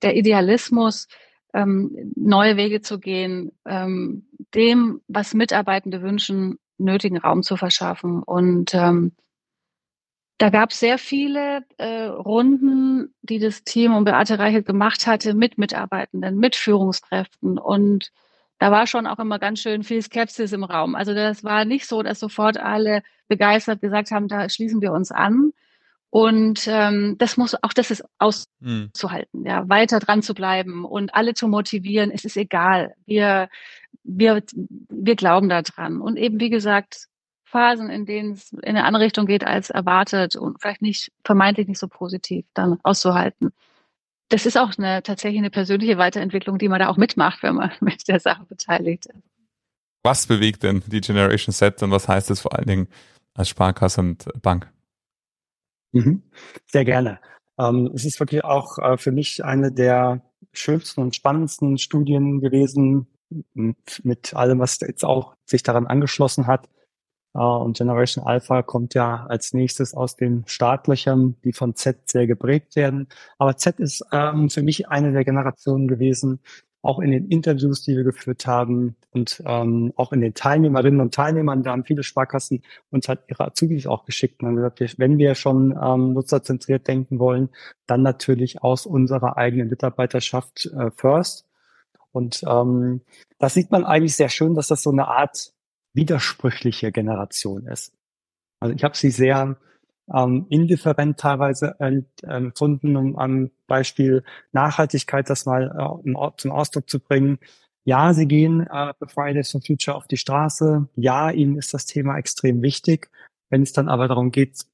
der 0.01 0.15
Idealismus, 0.15 1.07
ähm, 1.53 2.13
neue 2.15 2.57
Wege 2.57 2.81
zu 2.81 2.99
gehen, 2.99 3.51
ähm, 3.65 4.27
dem, 4.55 5.01
was 5.07 5.33
Mitarbeitende 5.33 6.01
wünschen, 6.01 6.57
nötigen 6.77 7.17
Raum 7.17 7.43
zu 7.43 7.57
verschaffen. 7.57 8.23
Und 8.23 8.73
ähm, 8.73 9.13
da 10.43 10.49
gab 10.49 10.71
es 10.71 10.79
sehr 10.81 10.97
viele 10.97 11.63
äh, 11.77 12.03
Runden, 12.03 13.15
die 13.21 13.39
das 13.39 13.63
Team 13.63 13.95
um 13.95 14.03
Beate 14.03 14.39
Reichelt 14.39 14.65
gemacht 14.65 15.07
hatte 15.07 15.33
mit 15.35 15.57
Mitarbeitenden, 15.57 16.37
mit 16.37 16.57
Führungskräften. 16.57 17.57
Und 17.57 18.11
da 18.59 18.69
war 18.69 18.85
schon 18.85 19.07
auch 19.07 19.19
immer 19.19 19.39
ganz 19.39 19.61
schön 19.61 19.83
viel 19.83 20.01
Skepsis 20.01 20.51
im 20.51 20.65
Raum. 20.65 20.95
Also 20.95 21.13
das 21.13 21.45
war 21.45 21.63
nicht 21.63 21.87
so, 21.87 22.03
dass 22.03 22.19
sofort 22.19 22.57
alle 22.57 23.03
begeistert 23.29 23.79
gesagt 23.79 24.11
haben, 24.11 24.27
da 24.27 24.49
schließen 24.49 24.81
wir 24.81 24.91
uns 24.91 25.13
an. 25.13 25.53
Und 26.09 26.67
ähm, 26.67 27.15
das 27.19 27.37
muss 27.37 27.55
auch 27.63 27.71
das 27.71 27.89
ist 27.89 28.03
auszuhalten, 28.19 29.39
mhm. 29.39 29.45
ja, 29.45 29.69
weiter 29.69 29.99
dran 29.99 30.21
zu 30.21 30.33
bleiben 30.33 30.83
und 30.83 31.15
alle 31.15 31.35
zu 31.35 31.47
motivieren. 31.47 32.11
Es 32.11 32.25
ist 32.25 32.35
egal. 32.35 32.95
Wir 33.05 33.47
wir 34.03 34.43
wir 34.89 35.15
glauben 35.15 35.47
da 35.47 35.61
dran. 35.61 36.01
Und 36.01 36.17
eben 36.17 36.41
wie 36.41 36.49
gesagt 36.49 37.07
Phasen, 37.53 37.91
in 37.91 38.07
denen 38.07 38.33
es 38.33 38.51
in 38.51 38.63
eine 38.63 38.83
andere 38.83 39.03
Richtung 39.03 39.27
geht 39.27 39.45
als 39.45 39.69
erwartet 39.69 40.35
und 40.35 40.59
vielleicht 40.59 40.81
nicht, 40.81 41.11
vermeintlich 41.23 41.67
nicht 41.67 41.79
so 41.79 41.87
positiv 41.87 42.45
dann 42.55 42.79
auszuhalten. 42.81 43.53
Das 44.29 44.47
ist 44.47 44.57
auch 44.57 44.71
eine, 44.77 45.03
tatsächlich 45.03 45.37
eine 45.37 45.51
persönliche 45.51 45.99
Weiterentwicklung, 45.99 46.57
die 46.57 46.67
man 46.67 46.79
da 46.79 46.89
auch 46.89 46.97
mitmacht, 46.97 47.43
wenn 47.43 47.55
man 47.55 47.71
mit 47.79 48.07
der 48.07 48.19
Sache 48.19 48.43
beteiligt 48.45 49.05
ist. 49.05 49.23
Was 50.01 50.25
bewegt 50.25 50.63
denn 50.63 50.83
die 50.87 50.99
Generation 50.99 51.53
Set 51.53 51.81
und 51.83 51.91
was 51.91 52.07
heißt 52.07 52.31
es 52.31 52.41
vor 52.41 52.55
allen 52.57 52.65
Dingen 52.65 52.87
als 53.35 53.49
Sparkasse 53.49 54.01
und 54.01 54.25
Bank? 54.41 54.69
Mhm. 55.91 56.23
Sehr 56.65 56.83
gerne. 56.83 57.19
Ähm, 57.59 57.91
es 57.93 58.03
ist 58.03 58.19
wirklich 58.19 58.43
auch 58.43 58.79
äh, 58.79 58.97
für 58.97 59.11
mich 59.11 59.45
eine 59.45 59.71
der 59.71 60.21
schönsten 60.51 61.01
und 61.01 61.15
spannendsten 61.15 61.77
Studien 61.77 62.41
gewesen, 62.41 63.07
mit 63.53 64.33
allem, 64.35 64.59
was 64.59 64.79
jetzt 64.81 65.05
auch 65.05 65.35
sich 65.45 65.63
daran 65.63 65.87
angeschlossen 65.87 66.47
hat. 66.47 66.67
Uh, 67.35 67.63
und 67.63 67.77
Generation 67.77 68.23
Alpha 68.25 68.61
kommt 68.61 68.93
ja 68.93 69.25
als 69.27 69.53
nächstes 69.53 69.95
aus 69.95 70.15
den 70.15 70.43
Startlöchern, 70.45 71.35
die 71.43 71.51
von 71.51 71.73
Z 71.73 72.07
sehr 72.07 72.27
geprägt 72.27 72.75
werden. 72.75 73.07
Aber 73.39 73.57
Z 73.57 73.79
ist 73.79 74.05
ähm, 74.11 74.51
für 74.51 74.61
mich 74.61 74.87
eine 74.89 75.11
der 75.13 75.25
Generationen 75.25 75.87
gewesen, 75.87 76.41
auch 76.83 76.99
in 76.99 77.11
den 77.11 77.29
Interviews, 77.29 77.81
die 77.81 77.95
wir 77.95 78.03
geführt 78.03 78.45
haben 78.45 78.97
und 79.11 79.41
ähm, 79.45 79.93
auch 79.95 80.11
in 80.11 80.19
den 80.19 80.33
Teilnehmerinnen 80.33 80.99
und 80.99 81.13
Teilnehmern, 81.13 81.63
da 81.63 81.71
haben 81.71 81.85
viele 81.85 82.03
Sparkassen 82.03 82.61
uns 82.91 83.07
halt 83.07 83.21
ihre 83.29 83.45
Azubis 83.45 83.87
auch 83.87 84.05
geschickt 84.05 84.41
und 84.41 84.49
haben 84.49 84.55
gesagt, 84.57 84.99
wenn 84.99 85.17
wir 85.17 85.33
schon 85.33 85.79
ähm, 85.81 86.13
nutzerzentriert 86.13 86.87
denken 86.87 87.19
wollen, 87.19 87.49
dann 87.87 88.03
natürlich 88.03 88.61
aus 88.61 88.85
unserer 88.85 89.37
eigenen 89.37 89.69
Mitarbeiterschaft 89.69 90.65
äh, 90.77 90.91
first. 90.91 91.47
Und 92.11 92.43
ähm, 92.47 93.01
das 93.39 93.53
sieht 93.53 93.71
man 93.71 93.85
eigentlich 93.85 94.15
sehr 94.15 94.29
schön, 94.29 94.53
dass 94.53 94.67
das 94.67 94.83
so 94.83 94.91
eine 94.91 95.07
Art 95.07 95.53
widersprüchliche 95.93 96.91
Generation 96.91 97.67
ist. 97.67 97.93
Also 98.59 98.75
ich 98.75 98.83
habe 98.83 98.97
sie 98.97 99.11
sehr 99.11 99.57
ähm, 100.13 100.47
indifferent 100.49 101.19
teilweise 101.19 101.75
empfunden, 102.23 102.95
um 102.95 103.17
am 103.17 103.51
Beispiel 103.67 104.23
Nachhaltigkeit 104.51 105.29
das 105.29 105.45
mal 105.45 106.01
äh, 106.03 106.29
zum 106.37 106.51
Ausdruck 106.51 106.89
zu 106.89 106.99
bringen. 106.99 107.39
Ja, 107.85 108.13
sie 108.13 108.27
gehen 108.27 108.67
äh, 108.67 108.93
Fridays 109.07 109.51
for 109.51 109.61
Future 109.61 109.95
auf 109.95 110.07
die 110.07 110.17
Straße. 110.17 110.87
Ja, 110.95 111.31
ihnen 111.31 111.57
ist 111.57 111.73
das 111.73 111.85
Thema 111.85 112.17
extrem 112.17 112.61
wichtig. 112.61 113.09
Wenn 113.49 113.63
es 113.63 113.73
dann 113.73 113.89
aber 113.89 114.07
darum 114.07 114.31
geht, 114.31 114.65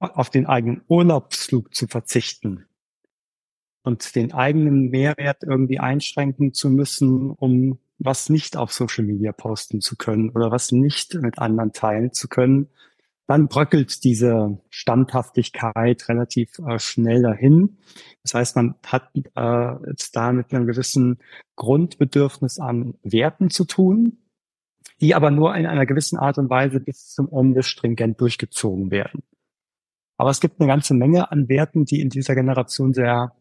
auf 0.00 0.30
den 0.30 0.46
eigenen 0.46 0.82
Urlaubsflug 0.86 1.74
zu 1.74 1.86
verzichten 1.86 2.67
und 3.88 4.14
den 4.14 4.34
eigenen 4.34 4.90
Mehrwert 4.90 5.44
irgendwie 5.44 5.78
einschränken 5.78 6.52
zu 6.52 6.68
müssen, 6.68 7.30
um 7.30 7.78
was 7.98 8.28
nicht 8.28 8.54
auf 8.54 8.70
Social 8.70 9.02
Media 9.02 9.32
posten 9.32 9.80
zu 9.80 9.96
können 9.96 10.28
oder 10.28 10.50
was 10.50 10.72
nicht 10.72 11.14
mit 11.14 11.38
anderen 11.38 11.72
teilen 11.72 12.12
zu 12.12 12.28
können, 12.28 12.68
dann 13.26 13.48
bröckelt 13.48 14.04
diese 14.04 14.60
Standhaftigkeit 14.68 16.06
relativ 16.10 16.58
äh, 16.58 16.78
schnell 16.78 17.22
dahin. 17.22 17.78
Das 18.22 18.34
heißt, 18.34 18.56
man 18.56 18.74
hat 18.84 19.10
äh, 19.14 19.88
jetzt 19.88 20.14
da 20.14 20.32
mit 20.32 20.52
einem 20.52 20.66
gewissen 20.66 21.18
Grundbedürfnis 21.56 22.58
an 22.58 22.94
Werten 23.02 23.48
zu 23.48 23.64
tun, 23.64 24.18
die 25.00 25.14
aber 25.14 25.30
nur 25.30 25.56
in 25.56 25.64
einer 25.64 25.86
gewissen 25.86 26.18
Art 26.18 26.36
und 26.36 26.50
Weise 26.50 26.78
bis 26.78 27.08
zum 27.08 27.30
Ende 27.32 27.62
stringent 27.62 28.20
durchgezogen 28.20 28.90
werden. 28.90 29.22
Aber 30.18 30.28
es 30.28 30.40
gibt 30.40 30.60
eine 30.60 30.68
ganze 30.68 30.92
Menge 30.92 31.32
an 31.32 31.48
Werten, 31.48 31.86
die 31.86 32.02
in 32.02 32.10
dieser 32.10 32.34
Generation 32.34 32.92
sehr 32.92 33.32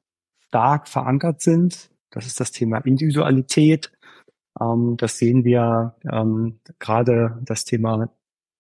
stark 0.48 0.88
verankert 0.88 1.42
sind. 1.42 1.90
Das 2.10 2.26
ist 2.26 2.40
das 2.40 2.52
Thema 2.52 2.80
Individualität, 2.80 3.92
ähm, 4.60 4.96
das 4.98 5.18
sehen 5.18 5.44
wir 5.44 5.96
ähm, 6.12 6.60
gerade 6.80 7.38
das 7.44 7.66
Thema 7.66 8.10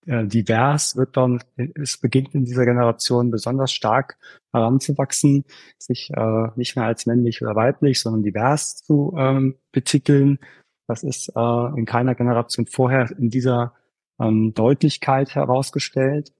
äh, 0.05 0.25
divers 0.25 0.95
wird 0.95 1.17
dann, 1.17 1.43
es 1.75 1.97
beginnt 1.97 2.33
in 2.33 2.45
dieser 2.45 2.65
Generation 2.65 3.29
besonders 3.29 3.73
stark 3.73 4.17
heranzuwachsen, 4.53 5.43
sich 5.77 6.11
äh, 6.15 6.47
nicht 6.55 6.75
mehr 6.75 6.85
als 6.85 7.05
männlich 7.05 7.41
oder 7.41 7.55
weiblich, 7.55 7.99
sondern 7.99 8.23
divers 8.23 8.77
zu 8.77 9.13
ähm, 9.17 9.55
betiteln. 9.71 10.39
Das 10.87 11.03
ist 11.03 11.29
äh, 11.35 11.77
in 11.77 11.85
keiner 11.85 12.15
Generation 12.15 12.67
vorher 12.67 13.11
in 13.17 13.29
dieser 13.29 13.73
ähm, 14.19 14.53
Deutlichkeit 14.53 15.35
herausgestellt. 15.35 16.31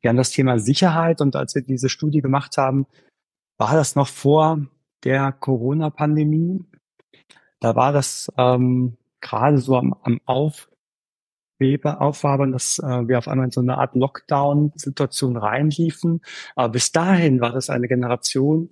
Wir 0.00 0.08
haben 0.08 0.16
das 0.16 0.30
Thema 0.30 0.58
Sicherheit 0.58 1.20
und 1.20 1.36
als 1.36 1.54
wir 1.54 1.60
diese 1.60 1.90
Studie 1.90 2.22
gemacht 2.22 2.56
haben, 2.56 2.86
war 3.60 3.74
das 3.74 3.94
noch 3.94 4.08
vor 4.08 4.66
der 5.04 5.32
Corona-Pandemie. 5.32 6.64
Da 7.60 7.76
war 7.76 7.92
das 7.92 8.32
ähm, 8.38 8.96
gerade 9.20 9.58
so 9.58 9.76
am, 9.76 9.94
am 10.02 10.18
Aufwebe, 10.24 12.00
Aufwabern, 12.00 12.52
dass 12.52 12.78
äh, 12.78 13.06
wir 13.06 13.18
auf 13.18 13.28
einmal 13.28 13.44
in 13.44 13.50
so 13.50 13.60
eine 13.60 13.76
Art 13.76 13.94
Lockdown-Situation 13.94 15.36
reinliefen. 15.36 16.22
Aber 16.56 16.70
bis 16.70 16.90
dahin 16.90 17.42
war 17.42 17.52
das 17.52 17.68
eine 17.68 17.86
Generation, 17.86 18.70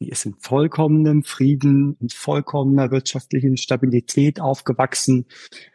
die 0.00 0.08
ist 0.08 0.24
in 0.24 0.34
vollkommenem 0.38 1.22
Frieden, 1.22 1.98
in 2.00 2.08
vollkommener 2.08 2.90
wirtschaftlichen 2.90 3.58
Stabilität 3.58 4.40
aufgewachsen. 4.40 5.26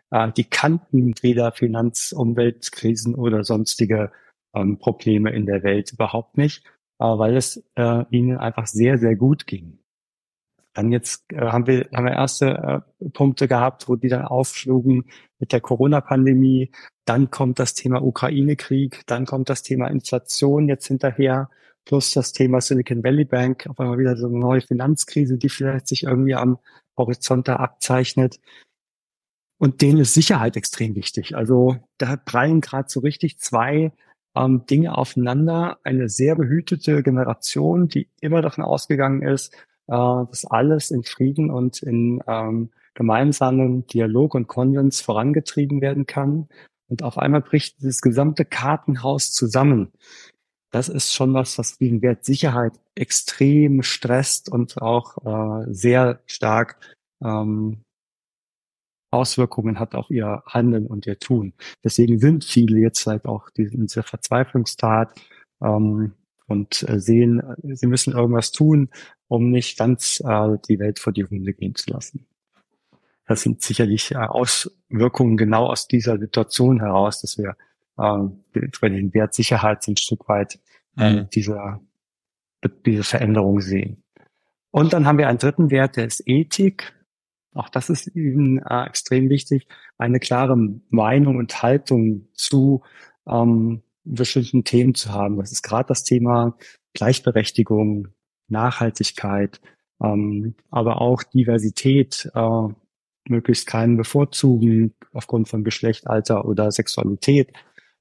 Äh, 0.10 0.32
die 0.32 0.46
kannten 0.46 1.14
weder 1.22 1.52
Finanz-, 1.52 2.14
Umweltkrisen 2.14 3.14
oder 3.14 3.44
sonstige 3.44 4.12
ähm, 4.56 4.80
Probleme 4.80 5.32
in 5.36 5.46
der 5.46 5.62
Welt 5.62 5.92
überhaupt 5.92 6.36
nicht, 6.38 6.64
äh, 7.00 7.06
weil 7.06 7.36
es 7.36 7.64
äh, 7.76 8.06
ihnen 8.10 8.38
einfach 8.38 8.68
sehr, 8.68 8.98
sehr 8.98 9.16
gut 9.16 9.48
ging. 9.48 9.80
Dann 10.74 10.92
jetzt 10.92 11.32
äh, 11.32 11.38
haben 11.38 11.68
wir 11.68 11.88
haben 11.94 12.06
wir 12.06 12.14
erste 12.14 12.84
äh, 13.00 13.10
Punkte 13.10 13.48
gehabt, 13.48 13.88
wo 13.88 13.96
die 13.96 14.10
dann 14.10 14.26
aufschlugen 14.26 15.06
mit 15.40 15.54
der 15.54 15.62
Corona-Pandemie. 15.62 16.72
Dann 17.06 17.32
kommt 17.32 17.60
das 17.60 17.74
Thema 17.74 18.04
Ukraine-Krieg, 18.04 19.04
dann 19.08 19.26
kommt 19.26 19.50
das 19.50 19.64
Thema 19.64 19.88
Inflation 19.88 20.68
jetzt 20.68 20.88
hinterher, 20.88 21.50
plus 21.86 22.12
das 22.12 22.34
Thema 22.34 22.60
Silicon 22.62 23.04
Valley 23.04 23.26
Bank, 23.26 23.68
auf 23.68 23.80
einmal 23.80 23.98
wieder 24.00 24.18
so 24.18 24.28
eine 24.28 24.38
neue 24.38 24.62
Finanzkrise, 24.62 25.38
die 25.38 25.50
vielleicht 25.50 25.88
sich 25.88 26.04
irgendwie 26.04 26.36
am 26.36 26.60
Horizont 26.98 27.48
da 27.48 27.58
abzeichnet. 27.58 28.40
Und 29.58 29.82
denen 29.82 30.00
ist 30.00 30.14
Sicherheit 30.14 30.58
extrem 30.58 30.96
wichtig. 30.96 31.36
Also 31.36 31.78
da 31.98 32.18
prallen 32.18 32.60
gerade 32.60 32.90
so 32.90 33.00
richtig 33.00 33.40
zwei 33.40 33.94
ähm, 34.36 34.66
Dinge 34.66 34.98
aufeinander. 34.98 35.78
Eine 35.84 36.10
sehr 36.10 36.36
behütete 36.36 37.04
Generation, 37.04 37.88
die 37.88 38.10
immer 38.22 38.42
davon 38.42 38.64
ausgegangen 38.64 39.22
ist, 39.22 39.54
äh, 39.88 39.92
dass 39.92 40.46
alles 40.46 40.92
in 40.92 41.04
Frieden 41.04 41.50
und 41.52 41.82
in 41.82 42.22
ähm, 42.28 42.70
gemeinsamen 42.94 43.86
Dialog 43.88 44.36
und 44.36 44.48
Konsens 44.48 45.02
vorangetrieben 45.02 45.82
werden 45.82 46.06
kann. 46.06 46.48
Und 46.88 47.04
auf 47.04 47.18
einmal 47.18 47.42
bricht 47.42 47.80
dieses 47.80 48.02
gesamte 48.02 48.46
Kartenhaus 48.46 49.32
zusammen. 49.32 49.92
Das 50.72 50.90
ist 50.90 51.14
schon 51.14 51.34
was, 51.34 51.58
was 51.58 51.78
den 51.78 52.02
Wert 52.02 52.26
Sicherheit 52.26 52.74
extrem 52.96 53.82
stresst 53.82 54.52
und 54.52 54.82
auch 54.82 55.18
äh, 55.26 55.74
sehr 55.74 56.20
stark 56.26 56.80
ähm, 57.24 57.85
Auswirkungen 59.16 59.80
hat 59.80 59.96
auf 59.96 60.10
ihr 60.10 60.44
Handeln 60.46 60.88
und 60.88 61.08
ihr 61.08 61.18
Tun. 61.18 61.54
Deswegen 61.84 62.20
sind 62.20 62.44
viele 62.44 62.80
jetzt 62.80 63.08
halt 63.08 63.26
auch 63.26 63.48
in 63.56 63.88
dieser 63.88 64.04
Verzweiflungstat 64.04 65.20
ähm, 65.62 66.14
und 66.48 66.86
äh, 66.88 67.00
sehen, 67.00 67.42
sie 67.64 67.88
müssen 67.88 68.14
irgendwas 68.14 68.52
tun, 68.52 68.90
um 69.28 69.50
nicht 69.50 69.78
ganz 69.78 70.22
äh, 70.26 70.58
die 70.68 70.80
Welt 70.80 71.00
vor 71.00 71.14
die 71.14 71.26
Hunde 71.26 71.54
gehen 71.54 71.76
zu 71.76 71.92
lassen. 71.92 72.26
Das 73.28 73.42
sind 73.42 73.62
sicherlich 73.62 74.12
äh, 74.12 74.18
Auswirkungen 74.18 75.38
genau 75.38 75.66
aus 75.68 75.88
dieser 75.88 76.20
Situation 76.20 76.80
heraus, 76.80 77.22
dass 77.22 77.38
wir 77.38 77.56
äh, 77.98 78.62
bei 78.82 78.90
den 78.90 79.14
Wert 79.14 79.34
Sicherheit 79.34 79.88
ein 79.88 79.98
Stück 79.98 80.28
weit 80.30 80.60
äh, 80.98 81.22
mhm. 81.22 81.30
dieser, 81.30 81.82
diese 82.86 83.04
Veränderung 83.04 83.62
sehen. 83.62 84.04
Und 84.72 84.94
dann 84.94 85.06
haben 85.06 85.18
wir 85.18 85.30
einen 85.30 85.40
dritten 85.40 85.72
Wert, 85.72 85.96
der 85.96 86.06
ist 86.06 86.22
Ethik. 86.26 86.94
Auch 87.56 87.70
das 87.70 87.90
ist 87.90 88.08
eben 88.08 88.60
äh, 88.60 88.86
extrem 88.86 89.30
wichtig, 89.30 89.68
eine 89.98 90.20
klare 90.20 90.56
Meinung 90.90 91.38
und 91.38 91.64
Haltung 91.64 92.28
zu 92.34 92.84
ähm, 93.28 93.82
bestimmten 94.04 94.64
Themen 94.64 94.94
zu 94.94 95.12
haben. 95.12 95.38
Das 95.38 95.52
ist 95.52 95.64
gerade 95.64 95.88
das 95.88 96.04
Thema 96.04 96.58
Gleichberechtigung, 96.94 98.10
Nachhaltigkeit, 98.48 99.62
ähm, 100.04 100.56
aber 100.70 101.02
auch 101.02 101.24
Diversität, 101.24 102.30
äh, 102.36 102.68
möglichst 103.28 103.66
keinen 103.66 103.98
bevorzugen 103.98 104.94
aufgrund 105.14 105.50
von 105.50 105.64
Geschlecht, 105.64 106.08
Alter 106.08 106.46
oder 106.46 106.72
Sexualität. 106.72 107.52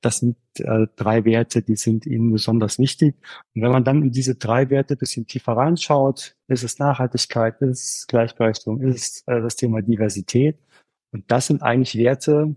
Das 0.04 0.18
sind 0.18 0.36
äh, 0.58 0.86
drei 0.96 1.24
Werte, 1.24 1.62
die 1.62 1.76
sind 1.76 2.04
Ihnen 2.04 2.30
besonders 2.30 2.78
wichtig. 2.78 3.16
Und 3.54 3.62
wenn 3.62 3.70
man 3.72 3.84
dann 3.84 4.02
in 4.02 4.10
diese 4.10 4.34
drei 4.34 4.68
Werte 4.68 4.96
bisschen 4.96 5.26
tiefer 5.26 5.52
reinschaut, 5.56 6.36
ist 6.46 6.62
es 6.62 6.78
Nachhaltigkeit, 6.78 7.62
ist 7.62 8.00
es 8.00 8.06
Gleichberechtigung, 8.06 8.82
ist 8.82 9.26
äh, 9.26 9.40
das 9.40 9.56
Thema 9.56 9.80
Diversität. 9.80 10.58
Und 11.10 11.24
das 11.30 11.46
sind 11.46 11.62
eigentlich 11.62 11.96
Werte, 11.96 12.54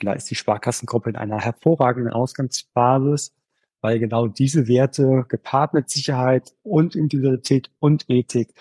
da 0.00 0.12
ist 0.12 0.30
die 0.30 0.34
Sparkassengruppe 0.34 1.08
in 1.08 1.16
einer 1.16 1.40
hervorragenden 1.40 2.12
Ausgangsbasis, 2.12 3.34
weil 3.80 3.98
genau 3.98 4.26
diese 4.26 4.68
Werte 4.68 5.24
gepaart 5.30 5.72
mit 5.72 5.88
Sicherheit 5.88 6.54
und 6.62 6.94
Individualität 6.94 7.70
und 7.78 8.04
Ethik, 8.08 8.52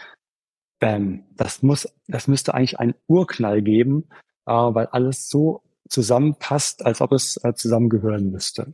bam, 0.79 1.25
das 1.35 1.63
muss, 1.63 1.93
das 2.07 2.29
müsste 2.29 2.53
eigentlich 2.53 2.79
einen 2.79 2.95
Urknall 3.07 3.61
geben, 3.61 4.07
äh, 4.45 4.53
weil 4.53 4.85
alles 4.87 5.29
so 5.29 5.64
zusammenpasst, 5.89 6.85
als 6.85 7.01
ob 7.01 7.11
es 7.11 7.37
äh, 7.43 7.53
zusammengehören 7.53 8.31
müsste. 8.31 8.73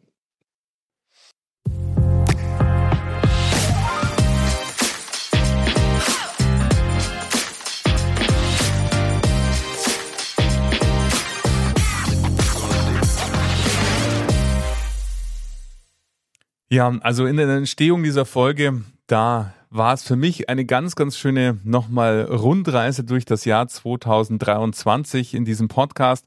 Ja, 16.72 16.98
also 17.02 17.26
in 17.26 17.36
der 17.36 17.50
Entstehung 17.50 18.02
dieser 18.02 18.24
Folge, 18.24 18.86
da 19.06 19.54
war 19.70 19.94
es 19.94 20.04
für 20.04 20.16
mich 20.16 20.48
eine 20.48 20.64
ganz, 20.64 20.96
ganz 20.96 21.18
schöne 21.18 21.60
nochmal 21.66 22.22
Rundreise 22.22 23.04
durch 23.04 23.26
das 23.26 23.44
Jahr 23.44 23.68
2023 23.68 25.34
in 25.34 25.44
diesem 25.44 25.68
Podcast. 25.68 26.26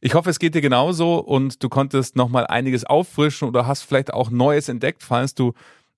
Ich 0.00 0.14
hoffe, 0.14 0.30
es 0.30 0.38
geht 0.38 0.54
dir 0.54 0.60
genauso 0.60 1.18
und 1.18 1.62
du 1.62 1.68
konntest 1.68 2.16
nochmal 2.16 2.46
einiges 2.46 2.84
auffrischen 2.84 3.48
oder 3.48 3.66
hast 3.66 3.82
vielleicht 3.82 4.12
auch 4.12 4.30
Neues 4.30 4.68
entdeckt, 4.68 5.02
falls 5.02 5.34
du 5.34 5.54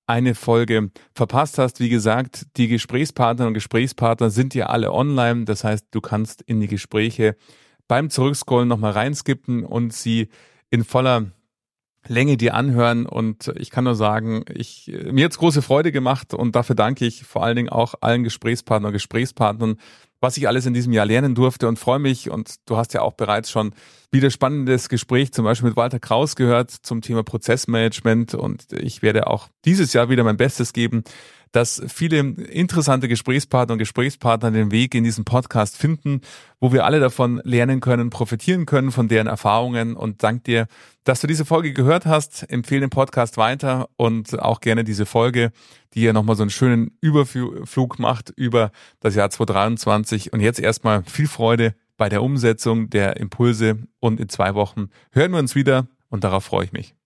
eine 0.07 0.35
Folge 0.35 0.91
verpasst 1.15 1.59
hast. 1.59 1.81
Wie 1.81 1.89
gesagt, 1.89 2.47
die 2.57 2.69
Gesprächspartner 2.69 3.47
und 3.47 3.55
Gesprächspartner 3.55 4.31
sind 4.31 4.55
ja 4.55 4.67
alle 4.67 4.93
online. 4.93 5.45
Das 5.45 5.65
heißt, 5.65 5.87
du 5.91 6.01
kannst 6.01 6.43
in 6.43 6.61
die 6.61 6.67
Gespräche 6.67 7.37
beim 7.87 8.11
Zurückscrollen 8.11 8.69
nochmal 8.69 8.93
reinskippen 8.93 9.65
und 9.65 9.93
sie 9.93 10.29
in 10.71 10.85
voller 10.85 11.27
Länge 12.09 12.37
dir 12.37 12.55
anhören 12.55 13.05
und 13.05 13.53
ich 13.57 13.71
kann 13.71 13.85
nur 13.85 13.95
sagen, 13.95 14.45
ich, 14.55 14.91
mir 15.11 15.27
hat's 15.27 15.39
große 15.39 15.61
Freude 15.61 15.93
gemacht 15.93 16.33
und 16.33 16.57
dafür 16.57 16.75
danke 16.75 17.05
ich 17.05 17.25
vor 17.25 17.45
allen 17.45 17.57
Dingen 17.57 17.69
auch 17.69 17.95
allen 18.01 18.25
Gesprächspartnern 18.25 18.89
und 18.89 18.95
Gesprächspartnern, 18.95 19.77
was 20.21 20.37
ich 20.37 20.47
alles 20.47 20.67
in 20.67 20.75
diesem 20.75 20.93
Jahr 20.93 21.07
lernen 21.07 21.35
durfte 21.35 21.67
und 21.67 21.79
freue 21.79 21.99
mich. 21.99 22.31
Und 22.31 22.57
du 22.67 22.77
hast 22.77 22.95
ja 22.95 23.03
auch 23.03 23.15
bereits 23.15 23.51
schon 23.51 23.73
wieder 24.13 24.31
spannendes 24.31 24.89
Gespräch 24.89 25.33
zum 25.33 25.45
Beispiel 25.45 25.71
mit 25.71 25.77
Walter 25.77 25.99
Kraus 25.99 26.37
gehört 26.37 26.71
zum 26.71 27.01
Thema 27.01 27.23
Prozessmanagement. 27.23 28.35
Und 28.35 28.73
ich 28.73 29.03
werde 29.03 29.27
auch 29.27 29.49
dieses 29.65 29.93
Jahr 29.93 30.11
wieder 30.11 30.25
mein 30.25 30.37
Bestes 30.37 30.73
geben, 30.73 31.05
dass 31.53 31.83
viele 31.89 32.19
interessante 32.19 33.09
Gesprächspartner 33.09 33.73
und 33.73 33.79
Gesprächspartner 33.79 34.51
den 34.51 34.71
Weg 34.71 34.95
in 34.95 35.05
diesen 35.05 35.25
Podcast 35.25 35.77
finden, 35.77 36.21
wo 36.61 36.73
wir 36.73 36.85
alle 36.85 37.01
davon 37.01 37.41
lernen 37.45 37.81
können, 37.81 38.11
profitieren 38.11 38.67
können 38.67 38.93
von 38.93 39.09
deren 39.09 39.27
Erfahrungen. 39.27 39.97
Und 39.97 40.23
dank 40.23 40.45
dir, 40.45 40.67
dass 41.05 41.21
du 41.21 41.27
diese 41.27 41.45
Folge 41.45 41.73
gehört 41.73 42.07
hast. 42.07 42.49
Empfehle 42.51 42.83
den 42.83 42.91
Podcast 42.91 43.37
weiter 43.37 43.89
und 43.97 44.39
auch 44.39 44.61
gerne 44.61 44.85
diese 44.85 45.07
Folge, 45.07 45.51
die 45.95 46.03
ja 46.03 46.13
nochmal 46.13 46.37
so 46.37 46.43
einen 46.43 46.51
schönen 46.51 46.97
Überflug 47.01 47.99
macht 47.99 48.31
über 48.37 48.71
das 49.01 49.15
Jahr 49.15 49.31
2023. 49.31 50.33
Und 50.33 50.41
jetzt 50.41 50.61
erstmal 50.61 51.03
viel 51.05 51.29
Freude 51.29 51.75
bei 51.97 52.09
der 52.09 52.23
Umsetzung 52.23 52.89
der 52.91 53.19
Impulse 53.19 53.79
und 53.99 54.21
in 54.21 54.29
zwei 54.29 54.55
Wochen 54.55 54.89
hören 55.13 55.33
wir 55.33 55.39
uns 55.39 55.55
wieder 55.55 55.89
und 56.09 56.25
darauf 56.25 56.45
freue 56.45 56.65
ich 56.65 56.73
mich. 56.73 57.00